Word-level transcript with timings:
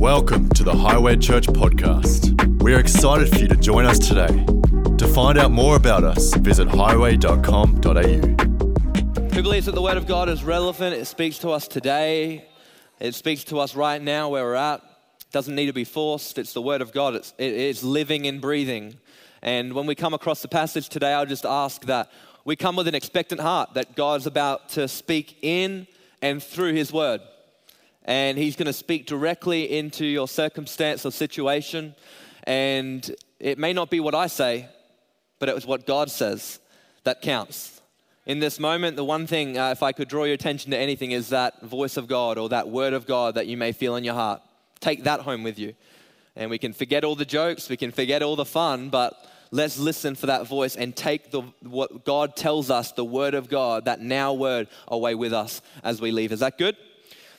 Welcome 0.00 0.48
to 0.50 0.64
the 0.64 0.74
Highway 0.74 1.16
Church 1.18 1.46
podcast. 1.46 2.62
We 2.62 2.74
are 2.74 2.80
excited 2.80 3.28
for 3.28 3.36
you 3.36 3.48
to 3.48 3.56
join 3.56 3.84
us 3.84 3.98
today. 3.98 4.28
To 4.96 5.06
find 5.06 5.38
out 5.38 5.50
more 5.52 5.76
about 5.76 6.04
us, 6.04 6.32
visit 6.36 6.68
highway.com.au. 6.68 8.02
Who 9.34 9.42
believes 9.42 9.66
that 9.66 9.74
the 9.74 9.82
Word 9.82 9.98
of 9.98 10.06
God 10.06 10.30
is 10.30 10.42
relevant? 10.42 10.94
It 10.96 11.04
speaks 11.04 11.38
to 11.40 11.50
us 11.50 11.68
today. 11.68 12.48
It 12.98 13.14
speaks 13.14 13.44
to 13.44 13.58
us 13.60 13.76
right 13.76 14.00
now 14.00 14.30
where 14.30 14.44
we're 14.44 14.54
at. 14.54 14.80
It 15.20 15.32
doesn't 15.32 15.54
need 15.54 15.66
to 15.66 15.74
be 15.74 15.84
forced. 15.84 16.38
It's 16.38 16.54
the 16.54 16.62
Word 16.62 16.80
of 16.80 16.92
God. 16.92 17.14
It's, 17.16 17.34
it- 17.36 17.52
it's 17.52 17.82
living 17.82 18.26
and 18.26 18.40
breathing. 18.40 18.96
And 19.42 19.74
when 19.74 19.84
we 19.84 19.94
come 19.94 20.14
across 20.14 20.40
the 20.40 20.48
passage 20.48 20.88
today, 20.88 21.12
I'll 21.12 21.26
just 21.26 21.44
ask 21.44 21.84
that 21.84 22.10
we 22.46 22.56
come 22.56 22.74
with 22.74 22.88
an 22.88 22.94
expectant 22.94 23.42
heart 23.42 23.74
that 23.74 23.96
God's 23.96 24.26
about 24.26 24.70
to 24.70 24.88
speak 24.88 25.36
in 25.42 25.86
and 26.22 26.42
through 26.42 26.72
His 26.72 26.90
Word. 26.92 27.20
And 28.04 28.38
He's 28.38 28.56
going 28.56 28.66
to 28.66 28.72
speak 28.72 29.06
directly 29.06 29.70
into 29.78 30.04
your 30.04 30.28
circumstance 30.28 31.04
or 31.04 31.12
situation. 31.12 31.94
And 32.44 33.14
it 33.38 33.58
may 33.58 33.72
not 33.72 33.90
be 33.90 34.00
what 34.00 34.14
I 34.14 34.26
say, 34.26 34.68
but 35.38 35.48
it 35.48 35.54
was 35.54 35.66
what 35.66 35.86
God 35.86 36.10
says 36.10 36.60
that 37.04 37.22
counts. 37.22 37.80
In 38.26 38.38
this 38.38 38.60
moment, 38.60 38.96
the 38.96 39.04
one 39.04 39.26
thing, 39.26 39.58
uh, 39.58 39.70
if 39.70 39.82
I 39.82 39.92
could 39.92 40.08
draw 40.08 40.24
your 40.24 40.34
attention 40.34 40.70
to 40.70 40.76
anything, 40.76 41.10
is 41.10 41.30
that 41.30 41.62
voice 41.62 41.96
of 41.96 42.06
God 42.06 42.38
or 42.38 42.50
that 42.50 42.68
word 42.68 42.92
of 42.92 43.06
God 43.06 43.34
that 43.34 43.46
you 43.46 43.56
may 43.56 43.72
feel 43.72 43.96
in 43.96 44.04
your 44.04 44.14
heart. 44.14 44.42
Take 44.78 45.04
that 45.04 45.20
home 45.20 45.42
with 45.42 45.58
you. 45.58 45.74
And 46.36 46.50
we 46.50 46.58
can 46.58 46.72
forget 46.72 47.02
all 47.02 47.16
the 47.16 47.24
jokes, 47.24 47.68
we 47.68 47.76
can 47.76 47.90
forget 47.90 48.22
all 48.22 48.36
the 48.36 48.44
fun, 48.44 48.88
but 48.88 49.26
let's 49.50 49.78
listen 49.78 50.14
for 50.14 50.26
that 50.26 50.46
voice 50.46 50.76
and 50.76 50.94
take 50.94 51.30
the, 51.30 51.42
what 51.62 52.04
God 52.04 52.36
tells 52.36 52.70
us, 52.70 52.92
the 52.92 53.04
word 53.04 53.34
of 53.34 53.48
God, 53.48 53.86
that 53.86 54.00
now 54.00 54.32
word, 54.32 54.68
away 54.86 55.14
with 55.14 55.32
us 55.32 55.60
as 55.82 56.00
we 56.00 56.12
leave. 56.12 56.30
Is 56.30 56.40
that 56.40 56.56
good? 56.56 56.76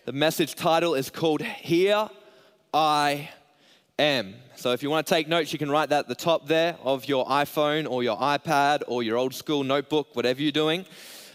The 0.04 0.14
message 0.14 0.56
title 0.56 0.96
is 0.96 1.12
called 1.12 1.44
Here 1.44 2.10
I 2.74 3.30
am. 4.00 4.34
So 4.56 4.72
if 4.72 4.82
you 4.82 4.90
want 4.90 5.06
to 5.06 5.14
take 5.14 5.28
notes, 5.28 5.54
you 5.54 5.60
can 5.60 5.70
write 5.70 5.90
that 5.90 6.00
at 6.00 6.08
the 6.08 6.16
top 6.16 6.48
there 6.48 6.76
of 6.82 7.08
your 7.08 7.24
iPhone 7.28 7.88
or 7.88 8.02
your 8.02 8.18
iPad 8.18 8.82
or 8.88 9.04
your 9.04 9.16
old 9.16 9.36
school 9.36 9.64
notebook, 9.64 10.16
whatever 10.16 10.42
you're 10.42 10.52
doing. 10.52 10.88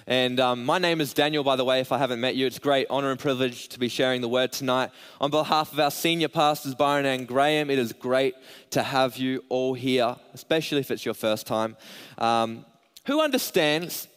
And 0.08 0.40
um, 0.40 0.64
my 0.64 0.78
name 0.78 1.00
is 1.00 1.14
Daniel, 1.14 1.44
by 1.44 1.54
the 1.54 1.64
way, 1.64 1.78
if 1.78 1.92
I 1.92 1.98
haven't 1.98 2.20
met 2.20 2.34
you. 2.34 2.44
It's 2.44 2.58
great 2.58 2.88
honor 2.90 3.12
and 3.12 3.20
privilege 3.20 3.68
to 3.68 3.78
be 3.78 3.88
sharing 3.88 4.20
the 4.20 4.28
word 4.28 4.50
tonight. 4.50 4.90
On 5.20 5.30
behalf 5.30 5.72
of 5.72 5.78
our 5.78 5.92
senior 5.92 6.28
pastors, 6.28 6.74
Byron 6.74 7.06
and 7.06 7.28
Graham, 7.28 7.70
it 7.70 7.78
is 7.78 7.92
great 7.92 8.34
to 8.70 8.82
have 8.82 9.16
you 9.16 9.44
all 9.48 9.74
here, 9.74 10.16
especially 10.34 10.80
if 10.80 10.90
it's 10.90 11.04
your 11.04 11.14
first 11.14 11.46
time. 11.46 11.76
Um, 12.18 12.66
who 13.04 13.20
understands 13.20 14.08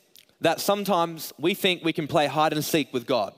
that 0.41 0.59
sometimes 0.59 1.33
we 1.37 1.53
think 1.53 1.83
we 1.83 1.93
can 1.93 2.07
play 2.07 2.25
hide 2.25 2.53
and 2.53 2.65
seek 2.65 2.91
with 2.91 3.05
God? 3.05 3.35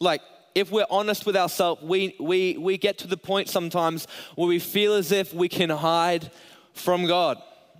Like, 0.00 0.20
if 0.56 0.70
we're 0.70 0.86
honest 0.90 1.26
with 1.26 1.36
ourselves, 1.36 1.82
we, 1.82 2.16
we, 2.18 2.56
we 2.56 2.78
get 2.78 2.96
to 2.98 3.06
the 3.06 3.18
point 3.18 3.48
sometimes 3.50 4.06
where 4.36 4.48
we 4.48 4.58
feel 4.58 4.94
as 4.94 5.12
if 5.12 5.34
we 5.34 5.50
can 5.50 5.68
hide 5.68 6.30
from 6.72 7.06
God. 7.06 7.36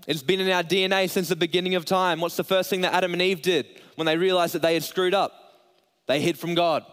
It's 0.07 0.23
been 0.23 0.41
in 0.41 0.51
our 0.51 0.63
DNA 0.63 1.09
since 1.09 1.29
the 1.29 1.37
beginning 1.37 1.75
of 1.75 1.87
time. 1.87 2.21
What's 2.21 2.37
the 2.37 2.45
first 2.45 2.69
thing 2.69 2.83
that 2.83 2.93
Adam 2.93 3.15
and 3.15 3.23
Eve 3.23 3.41
did 3.41 3.67
when 3.95 4.05
they 4.05 4.19
realized 4.19 4.55
that 4.55 4.61
they 4.61 4.75
had 4.75 4.85
screwed 4.85 5.15
up? 5.15 5.33
They 6.07 6.21
hid 6.21 6.39
from 6.39 6.55
God, 6.55 6.85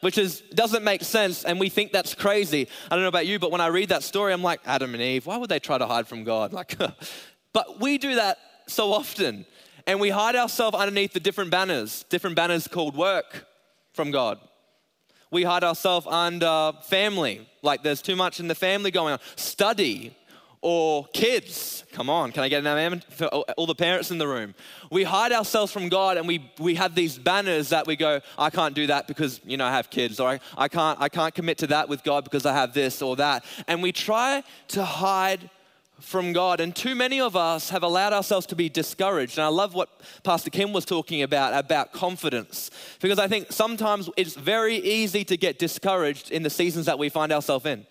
which 0.00 0.16
is, 0.16 0.42
doesn't 0.54 0.84
make 0.84 1.02
sense, 1.02 1.44
and 1.44 1.58
we 1.58 1.68
think 1.68 1.90
that's 1.90 2.14
crazy. 2.14 2.68
I 2.88 2.94
don't 2.94 3.02
know 3.02 3.08
about 3.08 3.26
you, 3.26 3.40
but 3.40 3.50
when 3.50 3.60
I 3.60 3.66
read 3.66 3.88
that 3.88 4.04
story, 4.04 4.32
I'm 4.32 4.42
like, 4.42 4.60
Adam 4.64 4.94
and 4.94 5.02
Eve, 5.02 5.26
why 5.26 5.38
would 5.38 5.50
they 5.50 5.58
try 5.58 5.76
to 5.76 5.86
hide 5.86 6.06
from 6.06 6.22
God? 6.22 6.52
Like, 6.62 6.76
but 7.52 7.80
we 7.80 7.98
do 7.98 8.14
that 8.14 8.38
so 8.68 8.92
often, 8.92 9.44
and 9.88 10.00
we 10.00 10.08
hide 10.08 10.36
ourselves 10.36 10.76
underneath 10.76 11.12
the 11.12 11.20
different 11.20 11.50
banners, 11.50 12.04
different 12.08 12.36
banners 12.36 12.68
called 12.68 12.96
work 12.96 13.44
from 13.92 14.12
God 14.12 14.38
we 15.32 15.42
hide 15.42 15.64
ourselves 15.64 16.06
under 16.06 16.72
family, 16.82 17.48
like 17.62 17.82
there's 17.82 18.02
too 18.02 18.14
much 18.14 18.38
in 18.38 18.46
the 18.46 18.54
family 18.54 18.92
going 18.92 19.14
on, 19.14 19.18
study, 19.34 20.14
or 20.60 21.06
kids. 21.06 21.84
Come 21.90 22.08
on, 22.08 22.30
can 22.32 22.44
I 22.44 22.48
get 22.48 22.60
an 22.60 22.66
amen 22.66 23.02
for 23.08 23.26
all 23.26 23.66
the 23.66 23.74
parents 23.74 24.10
in 24.10 24.18
the 24.18 24.28
room? 24.28 24.54
We 24.90 25.02
hide 25.02 25.32
ourselves 25.32 25.72
from 25.72 25.88
God 25.88 26.18
and 26.18 26.28
we, 26.28 26.52
we 26.58 26.74
have 26.76 26.94
these 26.94 27.18
banners 27.18 27.70
that 27.70 27.86
we 27.86 27.96
go, 27.96 28.20
I 28.38 28.50
can't 28.50 28.74
do 28.74 28.86
that 28.86 29.08
because, 29.08 29.40
you 29.44 29.56
know, 29.56 29.64
I 29.64 29.72
have 29.72 29.90
kids, 29.90 30.20
or 30.20 30.28
I, 30.28 30.40
I, 30.56 30.68
can't, 30.68 31.00
I 31.00 31.08
can't 31.08 31.34
commit 31.34 31.58
to 31.58 31.66
that 31.68 31.88
with 31.88 32.04
God 32.04 32.24
because 32.24 32.46
I 32.46 32.52
have 32.52 32.74
this 32.74 33.02
or 33.02 33.16
that. 33.16 33.44
And 33.66 33.82
we 33.82 33.90
try 33.90 34.44
to 34.68 34.84
hide 34.84 35.50
from 36.02 36.32
God. 36.32 36.60
And 36.60 36.74
too 36.74 36.94
many 36.94 37.20
of 37.20 37.36
us 37.36 37.70
have 37.70 37.82
allowed 37.82 38.12
ourselves 38.12 38.46
to 38.46 38.56
be 38.56 38.68
discouraged. 38.68 39.38
And 39.38 39.44
I 39.44 39.48
love 39.48 39.74
what 39.74 39.88
Pastor 40.22 40.50
Kim 40.50 40.72
was 40.72 40.84
talking 40.84 41.22
about, 41.22 41.54
about 41.54 41.92
confidence. 41.92 42.70
Because 43.00 43.18
I 43.18 43.28
think 43.28 43.52
sometimes 43.52 44.10
it's 44.16 44.34
very 44.34 44.76
easy 44.76 45.24
to 45.24 45.36
get 45.36 45.58
discouraged 45.58 46.30
in 46.30 46.42
the 46.42 46.50
seasons 46.50 46.86
that 46.86 46.98
we 46.98 47.08
find 47.08 47.32
ourselves 47.32 47.66
in. 47.66 47.86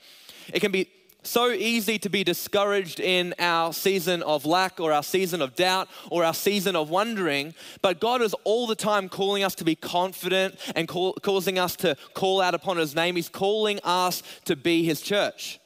It 0.53 0.59
can 0.59 0.71
be 0.71 0.89
so 1.23 1.51
easy 1.51 1.99
to 1.99 2.09
be 2.09 2.23
discouraged 2.23 2.99
in 2.99 3.33
our 3.37 3.73
season 3.73 4.23
of 4.23 4.45
lack 4.45 4.79
or 4.79 4.91
our 4.91 5.03
season 5.03 5.41
of 5.41 5.55
doubt 5.55 5.87
or 6.09 6.23
our 6.23 6.33
season 6.33 6.75
of 6.75 6.89
wondering, 6.89 7.53
but 7.81 7.99
God 7.99 8.21
is 8.21 8.33
all 8.43 8.65
the 8.65 8.75
time 8.75 9.07
calling 9.07 9.43
us 9.43 9.53
to 9.55 9.63
be 9.63 9.75
confident 9.75 10.55
and 10.75 10.87
call, 10.87 11.13
causing 11.13 11.59
us 11.59 11.75
to 11.77 11.95
call 12.15 12.41
out 12.41 12.55
upon 12.55 12.77
His 12.77 12.95
name. 12.95 13.15
He's 13.15 13.29
calling 13.29 13.79
us 13.83 14.23
to 14.45 14.55
be 14.55 14.83
His 14.83 15.01
church 15.01 15.59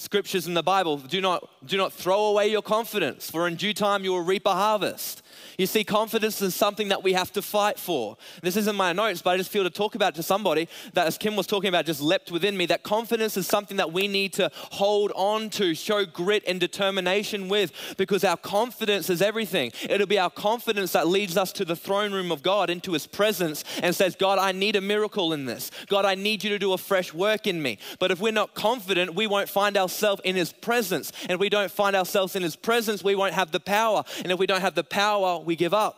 scriptures 0.00 0.46
in 0.46 0.54
the 0.54 0.62
Bible 0.62 0.96
do 0.96 1.20
not, 1.20 1.48
do 1.64 1.76
not 1.76 1.92
throw 1.92 2.24
away 2.26 2.48
your 2.48 2.62
confidence, 2.62 3.30
for 3.30 3.46
in 3.46 3.56
due 3.56 3.74
time 3.74 4.02
you 4.02 4.12
will 4.12 4.22
reap 4.22 4.46
a 4.46 4.54
harvest. 4.54 5.19
You 5.58 5.66
see, 5.66 5.84
confidence 5.84 6.40
is 6.42 6.54
something 6.54 6.88
that 6.88 7.02
we 7.02 7.12
have 7.12 7.32
to 7.32 7.42
fight 7.42 7.78
for. 7.78 8.16
This 8.42 8.56
isn't 8.56 8.76
my 8.76 8.92
notes, 8.92 9.22
but 9.22 9.30
I 9.30 9.36
just 9.36 9.50
feel 9.50 9.64
to 9.64 9.70
talk 9.70 9.94
about 9.94 10.14
to 10.16 10.22
somebody 10.22 10.68
that, 10.94 11.06
as 11.06 11.18
Kim 11.18 11.36
was 11.36 11.46
talking 11.46 11.68
about, 11.68 11.86
just 11.86 12.00
leapt 12.00 12.30
within 12.30 12.56
me. 12.56 12.66
That 12.66 12.82
confidence 12.82 13.36
is 13.36 13.46
something 13.46 13.76
that 13.76 13.92
we 13.92 14.08
need 14.08 14.32
to 14.34 14.50
hold 14.54 15.12
on 15.14 15.50
to, 15.50 15.74
show 15.74 16.04
grit 16.04 16.42
and 16.46 16.58
determination 16.58 17.48
with, 17.48 17.72
because 17.96 18.24
our 18.24 18.36
confidence 18.36 19.10
is 19.10 19.20
everything. 19.22 19.72
It'll 19.88 20.06
be 20.06 20.18
our 20.18 20.30
confidence 20.30 20.92
that 20.92 21.08
leads 21.08 21.36
us 21.36 21.52
to 21.52 21.64
the 21.64 21.76
throne 21.76 22.12
room 22.12 22.32
of 22.32 22.42
God, 22.42 22.70
into 22.70 22.92
His 22.92 23.06
presence, 23.06 23.64
and 23.82 23.94
says, 23.94 24.16
God, 24.16 24.38
I 24.38 24.52
need 24.52 24.76
a 24.76 24.80
miracle 24.80 25.32
in 25.32 25.44
this. 25.44 25.70
God, 25.88 26.04
I 26.04 26.14
need 26.14 26.42
you 26.44 26.50
to 26.50 26.58
do 26.58 26.72
a 26.72 26.78
fresh 26.78 27.12
work 27.12 27.46
in 27.46 27.60
me. 27.60 27.78
But 27.98 28.10
if 28.10 28.20
we're 28.20 28.32
not 28.32 28.54
confident, 28.54 29.14
we 29.14 29.26
won't 29.26 29.48
find 29.48 29.76
ourselves 29.76 30.22
in 30.24 30.36
His 30.36 30.52
presence. 30.52 31.12
And 31.22 31.32
if 31.32 31.40
we 31.40 31.48
don't 31.48 31.70
find 31.70 31.94
ourselves 31.94 32.36
in 32.36 32.42
His 32.42 32.56
presence, 32.56 33.04
we 33.04 33.14
won't 33.14 33.34
have 33.34 33.50
the 33.50 33.60
power. 33.60 34.04
And 34.22 34.32
if 34.32 34.38
we 34.38 34.46
don't 34.46 34.60
have 34.60 34.74
the 34.74 34.84
power, 34.84 35.19
we 35.44 35.56
give 35.56 35.74
up. 35.74 35.96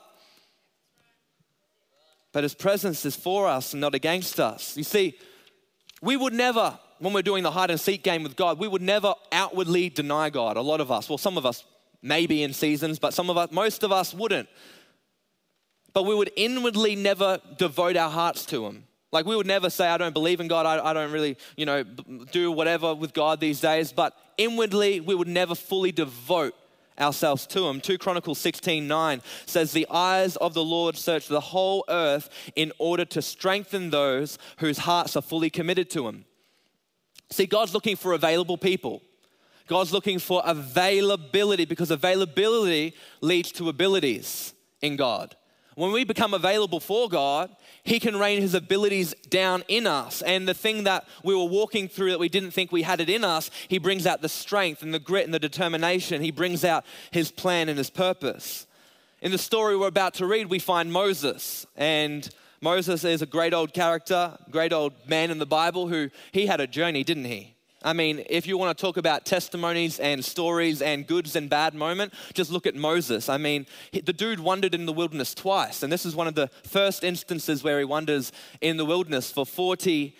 But 2.32 2.44
His 2.44 2.54
presence 2.54 3.04
is 3.04 3.14
for 3.14 3.46
us 3.46 3.72
and 3.72 3.80
not 3.80 3.94
against 3.94 4.40
us. 4.40 4.76
You 4.76 4.84
see, 4.84 5.18
we 6.00 6.16
would 6.16 6.32
never, 6.32 6.78
when 6.98 7.12
we're 7.12 7.22
doing 7.22 7.42
the 7.42 7.50
hide 7.50 7.70
and 7.70 7.78
seek 7.78 8.02
game 8.02 8.22
with 8.22 8.36
God, 8.36 8.58
we 8.58 8.68
would 8.68 8.82
never 8.82 9.14
outwardly 9.30 9.88
deny 9.88 10.30
God. 10.30 10.56
A 10.56 10.62
lot 10.62 10.80
of 10.80 10.90
us, 10.90 11.08
well, 11.08 11.18
some 11.18 11.36
of 11.36 11.46
us 11.46 11.64
maybe 12.02 12.42
in 12.42 12.52
seasons, 12.52 12.98
but 12.98 13.14
some 13.14 13.30
of 13.30 13.36
us, 13.36 13.52
most 13.52 13.82
of 13.82 13.92
us 13.92 14.12
wouldn't. 14.12 14.48
But 15.92 16.04
we 16.04 16.14
would 16.14 16.32
inwardly 16.36 16.96
never 16.96 17.38
devote 17.58 17.96
our 17.96 18.10
hearts 18.10 18.46
to 18.46 18.66
Him. 18.66 18.84
Like 19.12 19.26
we 19.26 19.36
would 19.36 19.46
never 19.46 19.68
say, 19.68 19.86
I 19.86 19.98
don't 19.98 20.14
believe 20.14 20.40
in 20.40 20.48
God, 20.48 20.64
I, 20.64 20.84
I 20.84 20.92
don't 20.94 21.12
really, 21.12 21.36
you 21.56 21.66
know, 21.66 21.84
do 21.84 22.50
whatever 22.50 22.94
with 22.94 23.12
God 23.12 23.40
these 23.40 23.60
days. 23.60 23.92
But 23.92 24.16
inwardly, 24.38 25.00
we 25.00 25.14
would 25.14 25.28
never 25.28 25.54
fully 25.54 25.92
devote 25.92 26.54
ourselves 26.98 27.46
to 27.48 27.66
him. 27.66 27.80
2 27.80 27.98
Chronicles 27.98 28.38
16 28.38 28.86
9 28.86 29.22
says, 29.46 29.72
The 29.72 29.86
eyes 29.90 30.36
of 30.36 30.54
the 30.54 30.64
Lord 30.64 30.96
search 30.96 31.28
the 31.28 31.40
whole 31.40 31.84
earth 31.88 32.28
in 32.56 32.72
order 32.78 33.04
to 33.06 33.22
strengthen 33.22 33.90
those 33.90 34.38
whose 34.58 34.78
hearts 34.78 35.16
are 35.16 35.22
fully 35.22 35.50
committed 35.50 35.90
to 35.90 36.08
him. 36.08 36.24
See, 37.30 37.46
God's 37.46 37.74
looking 37.74 37.96
for 37.96 38.12
available 38.12 38.58
people. 38.58 39.02
God's 39.66 39.92
looking 39.92 40.18
for 40.18 40.42
availability 40.44 41.64
because 41.64 41.90
availability 41.90 42.94
leads 43.20 43.52
to 43.52 43.68
abilities 43.68 44.52
in 44.82 44.96
God. 44.96 45.36
When 45.74 45.92
we 45.92 46.04
become 46.04 46.34
available 46.34 46.80
for 46.80 47.08
God, 47.08 47.54
He 47.82 47.98
can 47.98 48.18
rain 48.18 48.40
His 48.40 48.54
abilities 48.54 49.14
down 49.30 49.64
in 49.68 49.86
us. 49.86 50.22
And 50.22 50.46
the 50.46 50.54
thing 50.54 50.84
that 50.84 51.06
we 51.24 51.34
were 51.34 51.44
walking 51.44 51.88
through 51.88 52.10
that 52.10 52.20
we 52.20 52.28
didn't 52.28 52.50
think 52.50 52.72
we 52.72 52.82
had 52.82 53.00
it 53.00 53.08
in 53.08 53.24
us, 53.24 53.50
He 53.68 53.78
brings 53.78 54.06
out 54.06 54.22
the 54.22 54.28
strength 54.28 54.82
and 54.82 54.92
the 54.92 54.98
grit 54.98 55.24
and 55.24 55.34
the 55.34 55.38
determination. 55.38 56.22
He 56.22 56.30
brings 56.30 56.64
out 56.64 56.84
His 57.10 57.30
plan 57.30 57.68
and 57.68 57.78
His 57.78 57.90
purpose. 57.90 58.66
In 59.22 59.30
the 59.30 59.38
story 59.38 59.76
we're 59.76 59.86
about 59.86 60.14
to 60.14 60.26
read, 60.26 60.46
we 60.46 60.58
find 60.58 60.92
Moses. 60.92 61.66
And 61.76 62.28
Moses 62.60 63.04
is 63.04 63.22
a 63.22 63.26
great 63.26 63.54
old 63.54 63.72
character, 63.72 64.38
great 64.50 64.72
old 64.72 64.92
man 65.08 65.30
in 65.30 65.38
the 65.38 65.46
Bible 65.46 65.88
who 65.88 66.10
he 66.32 66.46
had 66.46 66.60
a 66.60 66.66
journey, 66.66 67.02
didn't 67.02 67.24
he? 67.24 67.54
I 67.84 67.92
mean, 67.92 68.24
if 68.30 68.46
you 68.46 68.56
want 68.56 68.76
to 68.76 68.80
talk 68.80 68.96
about 68.96 69.26
testimonies 69.26 70.00
and 70.00 70.24
stories 70.24 70.80
and 70.80 71.06
goods 71.06 71.36
and 71.36 71.50
bad 71.50 71.74
moment, 71.74 72.14
just 72.32 72.50
look 72.50 72.66
at 72.66 72.74
Moses. 72.74 73.28
I 73.28 73.36
mean, 73.36 73.66
the 73.92 74.12
dude 74.12 74.40
wandered 74.40 74.74
in 74.74 74.86
the 74.86 74.92
wilderness 74.92 75.34
twice, 75.34 75.82
and 75.82 75.92
this 75.92 76.06
is 76.06 76.16
one 76.16 76.26
of 76.26 76.34
the 76.34 76.48
first 76.64 77.04
instances 77.04 77.62
where 77.62 77.78
he 77.78 77.84
wanders 77.84 78.32
in 78.60 78.76
the 78.78 78.84
wilderness 78.84 79.30
for 79.30 79.44
40 79.44 80.16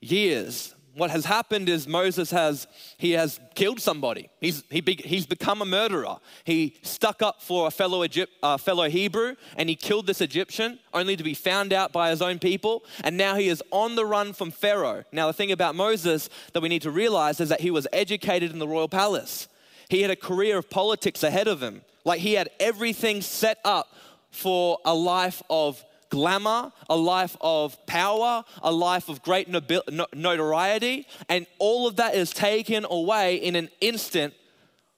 years. 0.00 0.75
What 0.96 1.10
has 1.10 1.26
happened 1.26 1.68
is 1.68 1.86
Moses 1.86 2.30
has 2.30 2.66
he 2.96 3.12
has 3.12 3.38
killed 3.54 3.80
somebody. 3.80 4.30
He's 4.40 4.64
he 4.70 4.80
be, 4.80 4.94
he's 4.94 5.26
become 5.26 5.60
a 5.60 5.66
murderer. 5.66 6.16
He 6.44 6.76
stuck 6.82 7.20
up 7.20 7.42
for 7.42 7.66
a 7.66 7.70
fellow 7.70 8.02
Egypt, 8.02 8.32
uh, 8.42 8.56
fellow 8.56 8.88
Hebrew, 8.88 9.36
and 9.56 9.68
he 9.68 9.76
killed 9.76 10.06
this 10.06 10.22
Egyptian, 10.22 10.78
only 10.94 11.14
to 11.14 11.22
be 11.22 11.34
found 11.34 11.74
out 11.74 11.92
by 11.92 12.10
his 12.10 12.22
own 12.22 12.38
people. 12.38 12.82
And 13.04 13.18
now 13.18 13.34
he 13.34 13.48
is 13.48 13.62
on 13.70 13.94
the 13.94 14.06
run 14.06 14.32
from 14.32 14.50
Pharaoh. 14.50 15.04
Now 15.12 15.26
the 15.26 15.34
thing 15.34 15.52
about 15.52 15.74
Moses 15.74 16.30
that 16.54 16.62
we 16.62 16.70
need 16.70 16.82
to 16.82 16.90
realize 16.90 17.40
is 17.40 17.50
that 17.50 17.60
he 17.60 17.70
was 17.70 17.86
educated 17.92 18.50
in 18.50 18.58
the 18.58 18.68
royal 18.68 18.88
palace. 18.88 19.48
He 19.90 20.00
had 20.00 20.10
a 20.10 20.16
career 20.16 20.56
of 20.56 20.70
politics 20.70 21.22
ahead 21.22 21.46
of 21.46 21.62
him. 21.62 21.82
Like 22.04 22.20
he 22.20 22.34
had 22.34 22.48
everything 22.58 23.20
set 23.20 23.58
up 23.64 23.94
for 24.30 24.78
a 24.84 24.94
life 24.94 25.42
of 25.50 25.84
glamour, 26.10 26.72
a 26.88 26.96
life 26.96 27.36
of 27.40 27.84
power, 27.86 28.44
a 28.62 28.72
life 28.72 29.08
of 29.08 29.22
great 29.22 29.48
notoriety, 29.48 31.06
and 31.28 31.46
all 31.58 31.86
of 31.86 31.96
that 31.96 32.14
is 32.14 32.30
taken 32.30 32.86
away 32.88 33.36
in 33.36 33.56
an 33.56 33.68
instant 33.80 34.34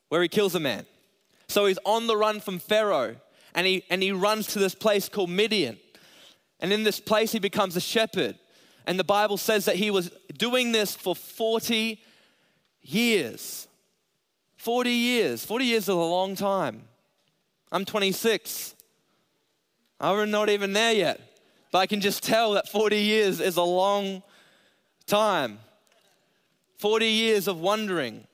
where 0.08 0.22
he 0.22 0.28
kills 0.28 0.54
a 0.54 0.60
man. 0.60 0.86
So 1.48 1.66
he's 1.66 1.78
on 1.84 2.06
the 2.06 2.16
run 2.16 2.40
from 2.40 2.58
Pharaoh, 2.58 3.16
and 3.54 3.66
he, 3.66 3.84
and 3.90 4.02
he 4.02 4.12
runs 4.12 4.46
to 4.48 4.58
this 4.58 4.74
place 4.74 5.08
called 5.08 5.30
Midian. 5.30 5.78
And 6.60 6.72
in 6.72 6.82
this 6.82 7.00
place, 7.00 7.32
he 7.32 7.38
becomes 7.38 7.76
a 7.76 7.80
shepherd. 7.80 8.36
And 8.86 8.98
the 8.98 9.04
Bible 9.04 9.36
says 9.36 9.66
that 9.66 9.76
he 9.76 9.90
was 9.90 10.10
doing 10.36 10.72
this 10.72 10.96
for 10.96 11.14
40 11.14 12.00
years. 12.82 13.68
40 14.56 14.90
years. 14.90 15.44
40 15.44 15.64
years 15.64 15.82
is 15.84 15.88
a 15.88 15.94
long 15.94 16.34
time. 16.34 16.82
I'm 17.70 17.84
26. 17.84 18.74
I'm 20.00 20.30
not 20.30 20.48
even 20.48 20.72
there 20.72 20.92
yet. 20.92 21.20
But 21.70 21.78
I 21.78 21.86
can 21.86 22.00
just 22.00 22.22
tell 22.22 22.52
that 22.52 22.68
40 22.68 22.98
years 22.98 23.40
is 23.40 23.56
a 23.56 23.62
long 23.62 24.22
time. 25.06 25.58
40 26.78 27.06
years 27.06 27.48
of 27.48 27.60
wondering. 27.60 28.26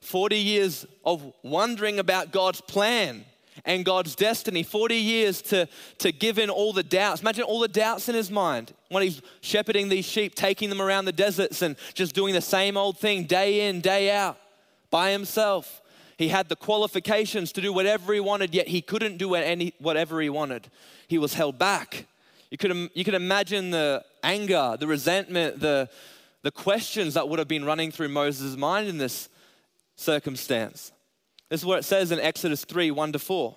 40 0.00 0.36
years 0.38 0.86
of 1.04 1.32
wondering 1.42 1.98
about 1.98 2.30
God's 2.30 2.60
plan 2.60 3.24
and 3.64 3.84
God's 3.84 4.14
destiny. 4.14 4.62
40 4.62 4.96
years 4.96 5.42
to, 5.42 5.68
to 5.98 6.12
give 6.12 6.38
in 6.38 6.48
all 6.48 6.72
the 6.72 6.82
doubts. 6.82 7.22
Imagine 7.22 7.44
all 7.44 7.60
the 7.60 7.68
doubts 7.68 8.08
in 8.08 8.14
his 8.14 8.30
mind 8.30 8.72
when 8.88 9.02
he's 9.02 9.20
shepherding 9.40 9.88
these 9.88 10.04
sheep, 10.04 10.34
taking 10.34 10.68
them 10.68 10.80
around 10.80 11.06
the 11.06 11.12
deserts 11.12 11.62
and 11.62 11.76
just 11.94 12.14
doing 12.14 12.34
the 12.34 12.40
same 12.40 12.76
old 12.76 12.98
thing 12.98 13.24
day 13.24 13.68
in, 13.68 13.80
day 13.80 14.10
out 14.10 14.38
by 14.90 15.10
himself. 15.10 15.82
He 16.16 16.28
had 16.28 16.48
the 16.48 16.56
qualifications 16.56 17.52
to 17.52 17.60
do 17.60 17.72
whatever 17.72 18.12
he 18.14 18.20
wanted, 18.20 18.54
yet 18.54 18.68
he 18.68 18.80
couldn't 18.80 19.18
do 19.18 19.34
any, 19.34 19.74
whatever 19.78 20.20
he 20.20 20.30
wanted. 20.30 20.68
He 21.08 21.18
was 21.18 21.34
held 21.34 21.58
back. 21.58 22.06
You 22.50 22.58
could, 22.58 22.90
you 22.94 23.04
could 23.04 23.14
imagine 23.14 23.70
the 23.70 24.04
anger, 24.22 24.76
the 24.78 24.86
resentment, 24.86 25.60
the, 25.60 25.90
the 26.42 26.50
questions 26.50 27.14
that 27.14 27.28
would 27.28 27.38
have 27.38 27.48
been 27.48 27.64
running 27.64 27.90
through 27.90 28.08
Moses' 28.08 28.56
mind 28.56 28.88
in 28.88 28.98
this 28.98 29.28
circumstance. 29.96 30.92
This 31.48 31.60
is 31.60 31.66
what 31.66 31.80
it 31.80 31.84
says 31.84 32.12
in 32.12 32.18
Exodus 32.18 32.64
3 32.64 32.90
1 32.90 33.12
to 33.12 33.18
4. 33.18 33.54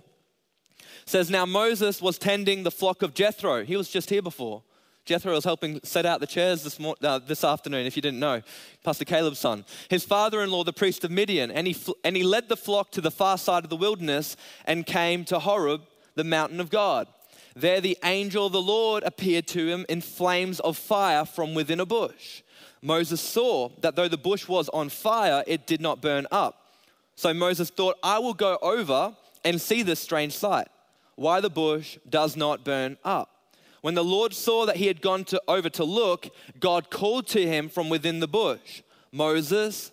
It 0.80 0.86
says, 1.06 1.30
Now 1.30 1.46
Moses 1.46 2.02
was 2.02 2.18
tending 2.18 2.64
the 2.64 2.72
flock 2.72 3.02
of 3.02 3.14
Jethro. 3.14 3.64
He 3.64 3.78
was 3.78 3.90
just 3.90 4.10
here 4.10 4.22
before. 4.22 4.64
Jethro 5.10 5.34
was 5.34 5.44
helping 5.44 5.80
set 5.82 6.06
out 6.06 6.20
the 6.20 6.28
chairs 6.28 6.64
this, 6.64 6.80
mo- 6.80 6.96
uh, 7.02 7.18
this 7.18 7.44
afternoon, 7.44 7.88
if 7.88 7.96
you 7.96 8.02
didn't 8.04 8.20
know, 8.20 8.44
Pastor 8.84 9.06
Caleb's 9.06 9.40
son. 9.40 9.66
His 9.90 10.06
father 10.06 10.44
in 10.44 10.52
law, 10.52 10.64
the 10.64 10.72
priest 10.72 11.04
of 11.04 11.10
Midian, 11.10 11.50
and 11.50 11.66
he, 11.66 11.74
fl- 11.74 11.94
and 12.04 12.16
he 12.16 12.22
led 12.22 12.48
the 12.48 12.56
flock 12.56 12.92
to 12.92 13.02
the 13.02 13.10
far 13.10 13.40
side 13.40 13.64
of 13.64 13.72
the 13.72 13.76
wilderness 13.76 14.38
and 14.66 14.86
came 14.86 15.26
to 15.26 15.40
Horeb, 15.40 15.82
the 16.14 16.24
mountain 16.24 16.60
of 16.60 16.70
God. 16.70 17.08
There, 17.56 17.82
the 17.82 17.98
angel 18.04 18.46
of 18.46 18.52
the 18.52 18.62
Lord 18.62 19.02
appeared 19.02 19.48
to 19.48 19.68
him 19.68 19.84
in 19.90 20.02
flames 20.02 20.60
of 20.60 20.78
fire 20.78 21.26
from 21.26 21.56
within 21.56 21.80
a 21.80 21.88
bush. 21.88 22.44
Moses 22.84 23.20
saw 23.20 23.70
that 23.82 23.96
though 23.96 24.10
the 24.10 24.16
bush 24.16 24.48
was 24.48 24.70
on 24.70 24.90
fire, 24.90 25.44
it 25.48 25.66
did 25.66 25.82
not 25.82 26.04
burn 26.04 26.28
up. 26.30 26.68
So 27.16 27.34
Moses 27.34 27.72
thought, 27.72 27.98
I 28.04 28.20
will 28.20 28.36
go 28.36 28.60
over 28.62 29.16
and 29.44 29.60
see 29.60 29.82
this 29.82 30.00
strange 30.00 30.38
sight, 30.38 30.68
why 31.16 31.42
the 31.42 31.50
bush 31.50 31.98
does 32.08 32.38
not 32.38 32.64
burn 32.64 33.00
up. 33.04 33.39
When 33.82 33.96
the 33.96 34.04
Lord 34.04 34.34
saw 34.34 34.66
that 34.66 34.78
he 34.78 34.88
had 34.88 35.02
gone 35.02 35.24
to, 35.26 35.42
over 35.48 35.70
to 35.70 35.84
look, 35.84 36.30
God 36.60 36.90
called 36.90 37.28
to 37.28 37.46
him 37.46 37.70
from 37.70 37.90
within 37.90 38.20
the 38.20 38.28
bush, 38.28 38.82
Moses, 39.12 39.92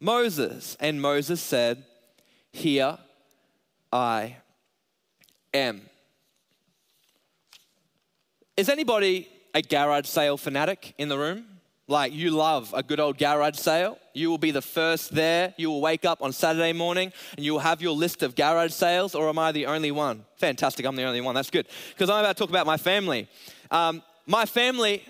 Moses. 0.00 0.76
And 0.80 1.02
Moses 1.02 1.40
said, 1.40 1.84
Here 2.52 2.98
I 3.92 4.36
am. 5.52 5.82
Is 8.56 8.68
anybody 8.68 9.28
a 9.54 9.62
garage 9.62 10.06
sale 10.06 10.36
fanatic 10.36 10.94
in 10.98 11.08
the 11.08 11.18
room? 11.18 11.57
Like 11.90 12.12
you 12.12 12.32
love 12.32 12.74
a 12.76 12.82
good 12.82 13.00
old 13.00 13.16
garage 13.16 13.56
sale. 13.56 13.98
You 14.12 14.28
will 14.28 14.36
be 14.36 14.50
the 14.50 14.60
first 14.60 15.14
there. 15.14 15.54
You 15.56 15.70
will 15.70 15.80
wake 15.80 16.04
up 16.04 16.20
on 16.20 16.32
Saturday 16.32 16.74
morning 16.74 17.14
and 17.34 17.44
you 17.46 17.54
will 17.54 17.60
have 17.60 17.80
your 17.80 17.96
list 17.96 18.22
of 18.22 18.36
garage 18.36 18.72
sales, 18.72 19.14
or 19.14 19.26
am 19.30 19.38
I 19.38 19.52
the 19.52 19.64
only 19.64 19.90
one? 19.90 20.26
Fantastic, 20.36 20.84
I'm 20.84 20.96
the 20.96 21.04
only 21.04 21.22
one. 21.22 21.34
That's 21.34 21.48
good. 21.48 21.66
Because 21.88 22.10
I'm 22.10 22.20
about 22.20 22.36
to 22.36 22.40
talk 22.42 22.50
about 22.50 22.66
my 22.66 22.76
family. 22.76 23.26
Um, 23.70 24.02
my 24.26 24.44
family 24.44 25.02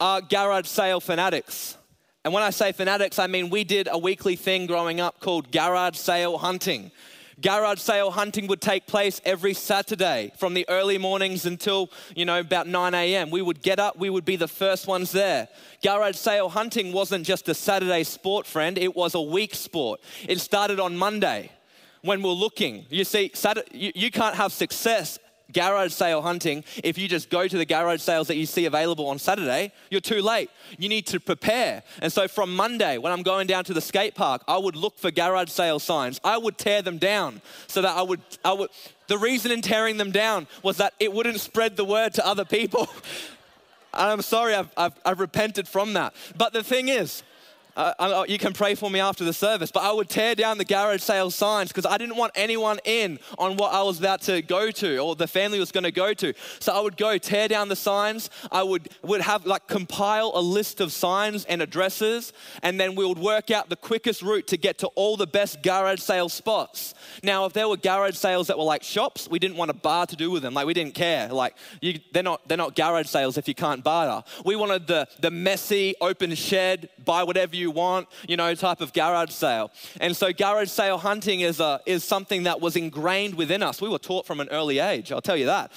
are 0.00 0.22
garage 0.22 0.66
sale 0.66 1.00
fanatics. 1.00 1.76
And 2.24 2.32
when 2.32 2.42
I 2.42 2.48
say 2.48 2.72
fanatics, 2.72 3.18
I 3.18 3.26
mean 3.26 3.50
we 3.50 3.62
did 3.62 3.86
a 3.90 3.98
weekly 3.98 4.36
thing 4.36 4.66
growing 4.66 5.00
up 5.00 5.20
called 5.20 5.52
garage 5.52 5.98
sale 5.98 6.38
hunting. 6.38 6.92
Garage 7.40 7.80
sale 7.80 8.10
hunting 8.10 8.46
would 8.46 8.62
take 8.62 8.86
place 8.86 9.20
every 9.24 9.52
Saturday 9.52 10.32
from 10.38 10.54
the 10.54 10.66
early 10.70 10.96
mornings 10.96 11.44
until, 11.44 11.90
you 12.14 12.24
know, 12.24 12.40
about 12.40 12.66
9 12.66 12.94
a.m. 12.94 13.30
We 13.30 13.42
would 13.42 13.62
get 13.62 13.78
up, 13.78 13.98
we 13.98 14.08
would 14.08 14.24
be 14.24 14.36
the 14.36 14.48
first 14.48 14.86
ones 14.86 15.12
there. 15.12 15.48
Garage 15.82 16.16
sale 16.16 16.48
hunting 16.48 16.92
wasn't 16.92 17.26
just 17.26 17.48
a 17.48 17.54
Saturday 17.54 18.04
sport, 18.04 18.46
friend, 18.46 18.78
it 18.78 18.96
was 18.96 19.14
a 19.14 19.20
week 19.20 19.54
sport. 19.54 20.00
It 20.26 20.40
started 20.40 20.80
on 20.80 20.96
Monday 20.96 21.50
when 22.00 22.22
we're 22.22 22.30
looking. 22.30 22.86
You 22.88 23.04
see, 23.04 23.30
saturday 23.34 23.92
you 23.94 24.10
can't 24.10 24.36
have 24.36 24.52
success 24.52 25.18
garage 25.52 25.92
sale 25.92 26.22
hunting, 26.22 26.64
if 26.82 26.98
you 26.98 27.08
just 27.08 27.30
go 27.30 27.46
to 27.46 27.56
the 27.56 27.64
garage 27.64 28.00
sales 28.00 28.28
that 28.28 28.36
you 28.36 28.46
see 28.46 28.66
available 28.66 29.06
on 29.06 29.18
Saturday, 29.18 29.72
you're 29.90 30.00
too 30.00 30.22
late. 30.22 30.50
You 30.78 30.88
need 30.88 31.06
to 31.08 31.20
prepare. 31.20 31.82
And 32.02 32.12
so 32.12 32.28
from 32.28 32.54
Monday, 32.54 32.98
when 32.98 33.12
I'm 33.12 33.22
going 33.22 33.46
down 33.46 33.64
to 33.64 33.74
the 33.74 33.80
skate 33.80 34.14
park, 34.14 34.42
I 34.48 34.58
would 34.58 34.76
look 34.76 34.98
for 34.98 35.10
garage 35.10 35.50
sale 35.50 35.78
signs. 35.78 36.20
I 36.24 36.38
would 36.38 36.58
tear 36.58 36.82
them 36.82 36.98
down 36.98 37.40
so 37.66 37.82
that 37.82 37.96
I 37.96 38.02
would, 38.02 38.20
I 38.44 38.52
would, 38.52 38.70
the 39.06 39.18
reason 39.18 39.52
in 39.52 39.62
tearing 39.62 39.96
them 39.96 40.10
down 40.10 40.46
was 40.62 40.78
that 40.78 40.94
it 40.98 41.12
wouldn't 41.12 41.40
spread 41.40 41.76
the 41.76 41.84
word 41.84 42.14
to 42.14 42.26
other 42.26 42.44
people. 42.44 42.88
and 43.94 44.10
I'm 44.10 44.22
sorry, 44.22 44.54
I've, 44.54 44.70
I've, 44.76 44.94
I've 45.04 45.20
repented 45.20 45.68
from 45.68 45.94
that. 45.94 46.14
But 46.36 46.52
the 46.52 46.62
thing 46.62 46.88
is, 46.88 47.22
uh, 47.76 48.24
you 48.28 48.38
can 48.38 48.52
pray 48.52 48.74
for 48.74 48.90
me 48.90 49.00
after 49.00 49.24
the 49.24 49.32
service, 49.32 49.70
but 49.70 49.82
I 49.82 49.92
would 49.92 50.08
tear 50.08 50.34
down 50.34 50.58
the 50.58 50.64
garage 50.64 51.02
sale 51.02 51.30
signs 51.30 51.68
because 51.68 51.86
I 51.86 51.98
didn't 51.98 52.16
want 52.16 52.32
anyone 52.34 52.78
in 52.84 53.18
on 53.38 53.56
what 53.56 53.72
I 53.72 53.82
was 53.82 53.98
about 53.98 54.22
to 54.22 54.42
go 54.42 54.70
to 54.70 54.98
or 54.98 55.14
the 55.14 55.26
family 55.26 55.60
was 55.60 55.72
going 55.72 55.84
to 55.84 55.92
go 55.92 56.14
to. 56.14 56.32
So 56.58 56.72
I 56.72 56.80
would 56.80 56.96
go 56.96 57.18
tear 57.18 57.48
down 57.48 57.68
the 57.68 57.76
signs. 57.76 58.30
I 58.50 58.62
would, 58.62 58.88
would 59.02 59.20
have 59.20 59.44
like 59.46 59.66
compile 59.66 60.32
a 60.34 60.40
list 60.40 60.80
of 60.80 60.92
signs 60.92 61.44
and 61.44 61.60
addresses, 61.60 62.32
and 62.62 62.80
then 62.80 62.94
we 62.94 63.04
would 63.04 63.18
work 63.18 63.50
out 63.50 63.68
the 63.68 63.76
quickest 63.76 64.22
route 64.22 64.46
to 64.48 64.56
get 64.56 64.78
to 64.78 64.86
all 64.88 65.16
the 65.16 65.26
best 65.26 65.62
garage 65.62 66.00
sale 66.00 66.28
spots. 66.28 66.94
Now, 67.22 67.44
if 67.44 67.52
there 67.52 67.68
were 67.68 67.76
garage 67.76 68.16
sales 68.16 68.46
that 68.46 68.58
were 68.58 68.64
like 68.64 68.82
shops, 68.82 69.28
we 69.28 69.38
didn't 69.38 69.56
want 69.56 69.70
a 69.70 69.74
bar 69.74 70.06
to 70.06 70.16
do 70.16 70.30
with 70.30 70.42
them. 70.42 70.54
Like 70.54 70.66
we 70.66 70.74
didn't 70.74 70.94
care. 70.94 71.28
Like 71.28 71.56
you, 71.80 72.00
they're 72.12 72.22
not 72.22 72.46
they're 72.48 72.56
not 72.56 72.74
garage 72.74 73.08
sales 73.08 73.36
if 73.36 73.48
you 73.48 73.54
can't 73.54 73.84
barter. 73.84 74.24
We 74.44 74.56
wanted 74.56 74.86
the 74.86 75.08
the 75.20 75.30
messy 75.30 75.94
open 76.00 76.34
shed, 76.34 76.88
buy 77.04 77.22
whatever 77.22 77.54
you 77.54 77.65
you 77.66 77.72
want, 77.72 78.06
you 78.28 78.36
know, 78.36 78.54
type 78.54 78.80
of 78.80 78.92
garage 78.92 79.32
sale. 79.32 79.72
And 80.00 80.16
so 80.16 80.32
garage 80.32 80.70
sale 80.70 80.98
hunting 80.98 81.40
is, 81.40 81.58
a, 81.58 81.80
is 81.84 82.04
something 82.04 82.44
that 82.44 82.60
was 82.60 82.76
ingrained 82.76 83.34
within 83.34 83.62
us. 83.62 83.80
We 83.80 83.88
were 83.88 83.98
taught 83.98 84.24
from 84.24 84.38
an 84.40 84.48
early 84.50 84.78
age, 84.78 85.10
I'll 85.10 85.20
tell 85.20 85.36
you 85.36 85.46
that. 85.46 85.72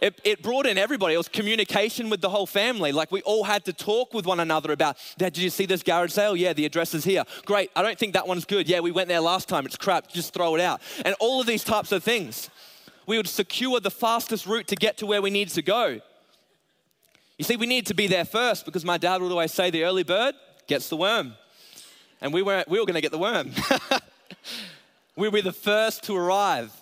It, 0.00 0.20
it, 0.24 0.42
brought 0.42 0.66
in 0.66 0.78
everybody. 0.78 1.14
It 1.14 1.18
was 1.18 1.28
communication 1.28 2.08
with 2.08 2.20
the 2.20 2.28
whole 2.28 2.46
family. 2.46 2.92
Like 2.92 3.10
we 3.10 3.20
all 3.22 3.44
had 3.44 3.64
to 3.64 3.72
talk 3.72 4.14
with 4.14 4.26
one 4.26 4.40
another 4.40 4.72
about, 4.72 4.96
Dad, 5.18 5.32
did 5.32 5.42
you 5.42 5.50
see 5.50 5.66
this 5.66 5.82
garage 5.82 6.12
sale? 6.12 6.36
Yeah, 6.36 6.52
the 6.52 6.64
address 6.64 6.94
is 6.94 7.04
here. 7.04 7.24
Great. 7.44 7.70
I 7.74 7.82
don't 7.82 7.98
think 7.98 8.12
that 8.14 8.26
one's 8.26 8.44
good. 8.44 8.68
Yeah, 8.68 8.80
we 8.80 8.92
went 8.92 9.08
there 9.08 9.20
last 9.20 9.48
time. 9.48 9.66
It's 9.66 9.76
crap. 9.76 10.08
Just 10.08 10.32
throw 10.32 10.54
it 10.54 10.60
out. 10.60 10.80
And 11.04 11.14
all 11.18 11.40
of 11.40 11.46
these 11.46 11.64
types 11.64 11.92
of 11.92 12.02
things. 12.04 12.48
We 13.06 13.16
would 13.16 13.26
secure 13.26 13.80
the 13.80 13.90
fastest 13.90 14.46
route 14.46 14.68
to 14.68 14.76
get 14.76 14.98
to 14.98 15.06
where 15.06 15.22
we 15.22 15.30
need 15.30 15.48
to 15.50 15.62
go. 15.62 16.00
You 17.38 17.44
see, 17.44 17.56
we 17.56 17.66
need 17.66 17.86
to 17.86 17.94
be 17.94 18.06
there 18.06 18.24
first 18.24 18.64
because 18.66 18.84
my 18.84 18.98
dad 18.98 19.22
would 19.22 19.30
always 19.30 19.52
say 19.52 19.70
the 19.70 19.84
early 19.84 20.02
bird 20.02 20.34
gets 20.68 20.88
the 20.88 20.96
worm. 20.96 21.34
And 22.20 22.32
we, 22.32 22.42
were 22.42 22.64
we 22.68 22.78
were 22.78 22.86
going 22.86 22.94
to 22.94 23.00
get 23.00 23.12
the 23.12 23.18
worm. 23.18 23.50
we 25.16 25.28
were 25.28 25.42
the 25.42 25.52
first 25.52 26.04
to 26.04 26.16
arrive. 26.16 26.72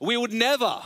We 0.00 0.16
would 0.16 0.32
never, 0.32 0.82